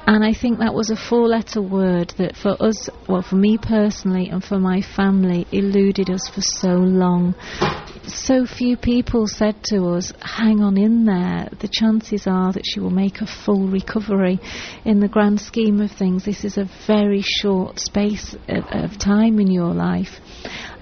And 0.06 0.24
I 0.24 0.32
think 0.32 0.58
that 0.58 0.74
was 0.74 0.90
a 0.90 0.96
four 0.96 1.28
letter 1.28 1.62
word 1.62 2.14
that 2.18 2.36
for 2.36 2.60
us, 2.60 2.88
well, 3.08 3.22
for 3.22 3.36
me 3.36 3.58
personally 3.58 4.28
and 4.28 4.42
for 4.42 4.58
my 4.58 4.82
family, 4.82 5.46
eluded 5.52 6.10
us 6.10 6.28
for 6.28 6.40
so 6.40 6.74
long. 6.74 7.34
So 8.06 8.46
few 8.46 8.76
people 8.76 9.26
said 9.26 9.62
to 9.64 9.90
us, 9.90 10.12
hang 10.20 10.60
on 10.60 10.78
in 10.78 11.04
there. 11.04 11.48
The 11.60 11.68
chances 11.68 12.26
are 12.26 12.52
that 12.52 12.64
she 12.64 12.80
will 12.80 12.90
make 12.90 13.20
a 13.20 13.26
full 13.26 13.68
recovery. 13.68 14.40
In 14.84 15.00
the 15.00 15.08
grand 15.08 15.40
scheme 15.40 15.80
of 15.80 15.90
things, 15.92 16.24
this 16.24 16.44
is 16.44 16.56
a 16.56 16.68
very 16.86 17.22
short 17.22 17.78
space 17.78 18.34
of, 18.48 18.98
time 18.98 19.38
in 19.38 19.50
your 19.50 19.72
life. 19.74 20.20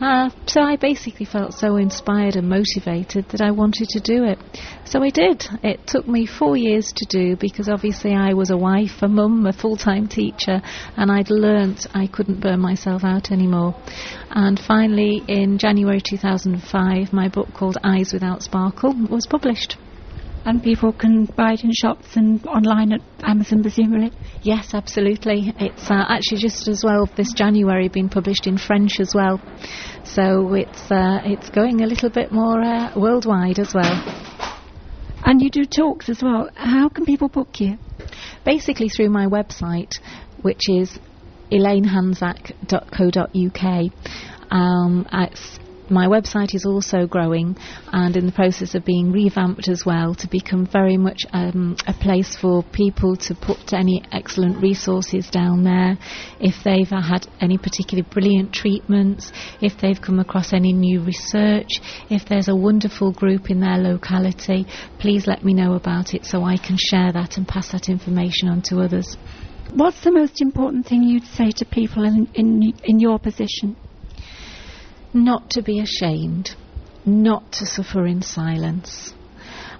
Uh, 0.00 0.30
so 0.46 0.60
I 0.60 0.76
basically 0.76 1.26
felt 1.26 1.54
so 1.54 1.76
inspired 1.76 2.36
and 2.36 2.48
motivated 2.48 3.28
that 3.30 3.40
I 3.40 3.50
wanted 3.50 3.88
to 3.88 4.00
do 4.00 4.24
it. 4.24 4.38
So 4.84 5.02
I 5.02 5.10
did. 5.10 5.44
It 5.64 5.86
took 5.86 6.06
me 6.06 6.24
four 6.24 6.56
years 6.56 6.92
to 6.96 7.06
do 7.06 7.36
because 7.36 7.68
obviously 7.68 8.14
I 8.14 8.32
was 8.34 8.50
a 8.50 8.56
wife, 8.56 9.02
a 9.02 9.08
mum, 9.08 9.44
a 9.46 9.52
full 9.52 9.76
time 9.76 10.06
teacher, 10.06 10.62
and 10.96 11.10
I'd 11.10 11.30
learnt 11.30 11.86
I 11.94 12.06
couldn't 12.06 12.40
burn 12.40 12.60
myself 12.60 13.02
out 13.02 13.32
anymore. 13.32 13.74
And 14.30 14.58
finally, 14.58 15.22
in 15.26 15.58
January 15.58 16.00
2005, 16.00 17.07
my 17.12 17.28
book 17.28 17.48
called 17.54 17.78
Eyes 17.82 18.12
Without 18.12 18.42
Sparkle 18.42 18.94
was 19.08 19.26
published. 19.26 19.76
And 20.44 20.62
people 20.62 20.92
can 20.92 21.26
buy 21.26 21.52
it 21.52 21.64
in 21.64 21.72
shops 21.72 22.16
and 22.16 22.46
online 22.46 22.92
at 22.92 23.00
Amazon, 23.22 23.62
presumably? 23.62 24.12
Yes, 24.42 24.72
absolutely. 24.72 25.52
It's 25.58 25.90
uh, 25.90 26.04
actually 26.08 26.38
just 26.38 26.68
as 26.68 26.84
well 26.84 27.06
this 27.16 27.32
January 27.32 27.88
been 27.88 28.08
published 28.08 28.46
in 28.46 28.56
French 28.56 29.00
as 29.00 29.12
well. 29.14 29.40
So 30.04 30.54
it's, 30.54 30.90
uh, 30.90 31.20
it's 31.24 31.50
going 31.50 31.82
a 31.82 31.86
little 31.86 32.08
bit 32.08 32.32
more 32.32 32.62
uh, 32.62 32.92
worldwide 32.96 33.58
as 33.58 33.74
well. 33.74 33.92
And 35.24 35.42
you 35.42 35.50
do 35.50 35.64
talks 35.64 36.08
as 36.08 36.22
well. 36.22 36.48
How 36.54 36.88
can 36.88 37.04
people 37.04 37.28
book 37.28 37.60
you? 37.60 37.76
Basically 38.44 38.88
through 38.88 39.10
my 39.10 39.26
website, 39.26 39.98
which 40.40 40.68
is 40.68 40.98
elainehanzak.co.uk. 41.52 43.92
Um, 44.50 45.06
it's 45.12 45.58
my 45.90 46.06
website 46.06 46.54
is 46.54 46.64
also 46.66 47.06
growing 47.06 47.56
and 47.92 48.16
in 48.16 48.26
the 48.26 48.32
process 48.32 48.74
of 48.74 48.84
being 48.84 49.12
revamped 49.12 49.68
as 49.68 49.84
well 49.84 50.14
to 50.14 50.28
become 50.28 50.66
very 50.66 50.96
much 50.96 51.20
um, 51.32 51.76
a 51.86 51.92
place 51.92 52.36
for 52.36 52.62
people 52.62 53.16
to 53.16 53.34
put 53.34 53.72
any 53.72 54.02
excellent 54.12 54.62
resources 54.62 55.28
down 55.30 55.64
there. 55.64 55.98
If 56.40 56.64
they've 56.64 56.88
had 56.88 57.26
any 57.40 57.58
particularly 57.58 58.08
brilliant 58.10 58.52
treatments, 58.52 59.32
if 59.60 59.78
they've 59.80 60.00
come 60.00 60.18
across 60.18 60.52
any 60.52 60.72
new 60.72 61.02
research, 61.02 61.68
if 62.10 62.28
there's 62.28 62.48
a 62.48 62.56
wonderful 62.56 63.12
group 63.12 63.50
in 63.50 63.60
their 63.60 63.78
locality, 63.78 64.66
please 64.98 65.26
let 65.26 65.44
me 65.44 65.54
know 65.54 65.74
about 65.74 66.14
it 66.14 66.24
so 66.24 66.44
I 66.44 66.56
can 66.56 66.76
share 66.78 67.12
that 67.12 67.36
and 67.36 67.46
pass 67.46 67.72
that 67.72 67.88
information 67.88 68.48
on 68.48 68.62
to 68.62 68.80
others. 68.80 69.16
What's 69.74 70.02
the 70.02 70.12
most 70.12 70.40
important 70.40 70.86
thing 70.86 71.02
you'd 71.02 71.26
say 71.26 71.50
to 71.50 71.64
people 71.66 72.04
in, 72.04 72.26
in, 72.34 72.72
in 72.84 73.00
your 73.00 73.18
position? 73.18 73.76
Not 75.24 75.50
to 75.50 75.62
be 75.62 75.80
ashamed, 75.80 76.54
not 77.04 77.50
to 77.54 77.66
suffer 77.66 78.06
in 78.06 78.22
silence. 78.22 79.12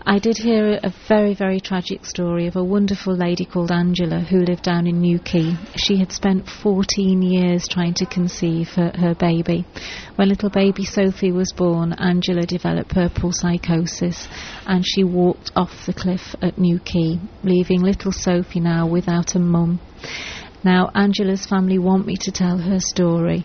I 0.05 0.19
did 0.19 0.37
hear 0.37 0.81
a 0.83 0.93
very, 1.07 1.33
very 1.33 1.61
tragic 1.61 2.05
story 2.07 2.49
of 2.49 2.57
a 2.57 2.65
wonderful 2.65 3.15
lady 3.15 3.45
called 3.45 3.71
Angela 3.71 4.19
who 4.19 4.41
lived 4.41 4.65
down 4.65 4.89
in 4.89 5.01
New 5.01 5.19
Newquay. 5.19 5.57
She 5.77 5.97
had 5.99 6.11
spent 6.11 6.49
14 6.49 7.23
years 7.23 7.69
trying 7.69 7.95
to 7.95 8.07
conceive 8.07 8.71
her, 8.71 8.91
her 8.97 9.15
baby. 9.15 9.65
When 10.17 10.29
little 10.29 10.51
baby 10.51 10.85
Sophie 10.85 11.31
was 11.31 11.53
born, 11.53 11.93
Angela 11.93 12.45
developed 12.45 12.91
puerperal 12.91 13.33
psychosis 13.33 14.27
and 14.67 14.85
she 14.85 15.05
walked 15.05 15.53
off 15.55 15.87
the 15.87 15.95
cliff 15.95 16.35
at 16.43 16.59
New 16.59 16.81
Newquay, 16.81 17.21
leaving 17.45 17.83
little 17.83 18.11
Sophie 18.11 18.59
now 18.59 18.89
without 18.89 19.37
a 19.37 19.39
mum. 19.39 19.79
Now, 20.65 20.91
Angela's 20.93 21.47
family 21.47 21.79
want 21.79 22.07
me 22.07 22.17
to 22.23 22.33
tell 22.33 22.59
her 22.59 22.81
story, 22.81 23.45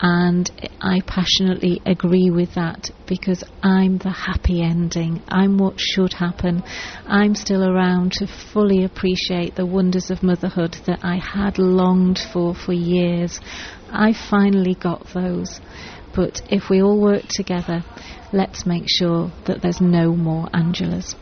and 0.00 0.50
I 0.80 1.00
passionately 1.06 1.82
agree 1.84 2.30
with 2.30 2.54
that 2.54 2.90
because 3.06 3.44
I'm 3.62 3.98
the 3.98 4.10
happy 4.10 4.62
ending. 4.62 5.22
I'm 5.28 5.58
what 5.58 5.78
should 5.78 6.14
happen. 6.14 6.62
I'm 7.06 7.34
still 7.34 7.68
around 7.68 8.12
to 8.12 8.26
fully 8.26 8.84
appreciate 8.84 9.56
the 9.56 9.66
wonders 9.66 10.10
of 10.10 10.22
motherhood 10.22 10.76
that 10.86 11.00
I 11.02 11.16
had 11.16 11.58
longed 11.58 12.18
for 12.32 12.54
for 12.54 12.72
years. 12.72 13.40
I 13.90 14.14
finally 14.14 14.74
got 14.74 15.06
those. 15.12 15.60
But 16.14 16.40
if 16.50 16.70
we 16.70 16.80
all 16.80 17.00
work 17.00 17.24
together, 17.28 17.84
let's 18.32 18.64
make 18.64 18.84
sure 18.88 19.32
that 19.46 19.60
there's 19.60 19.80
no 19.80 20.14
more 20.14 20.46
Angelas. 20.54 21.14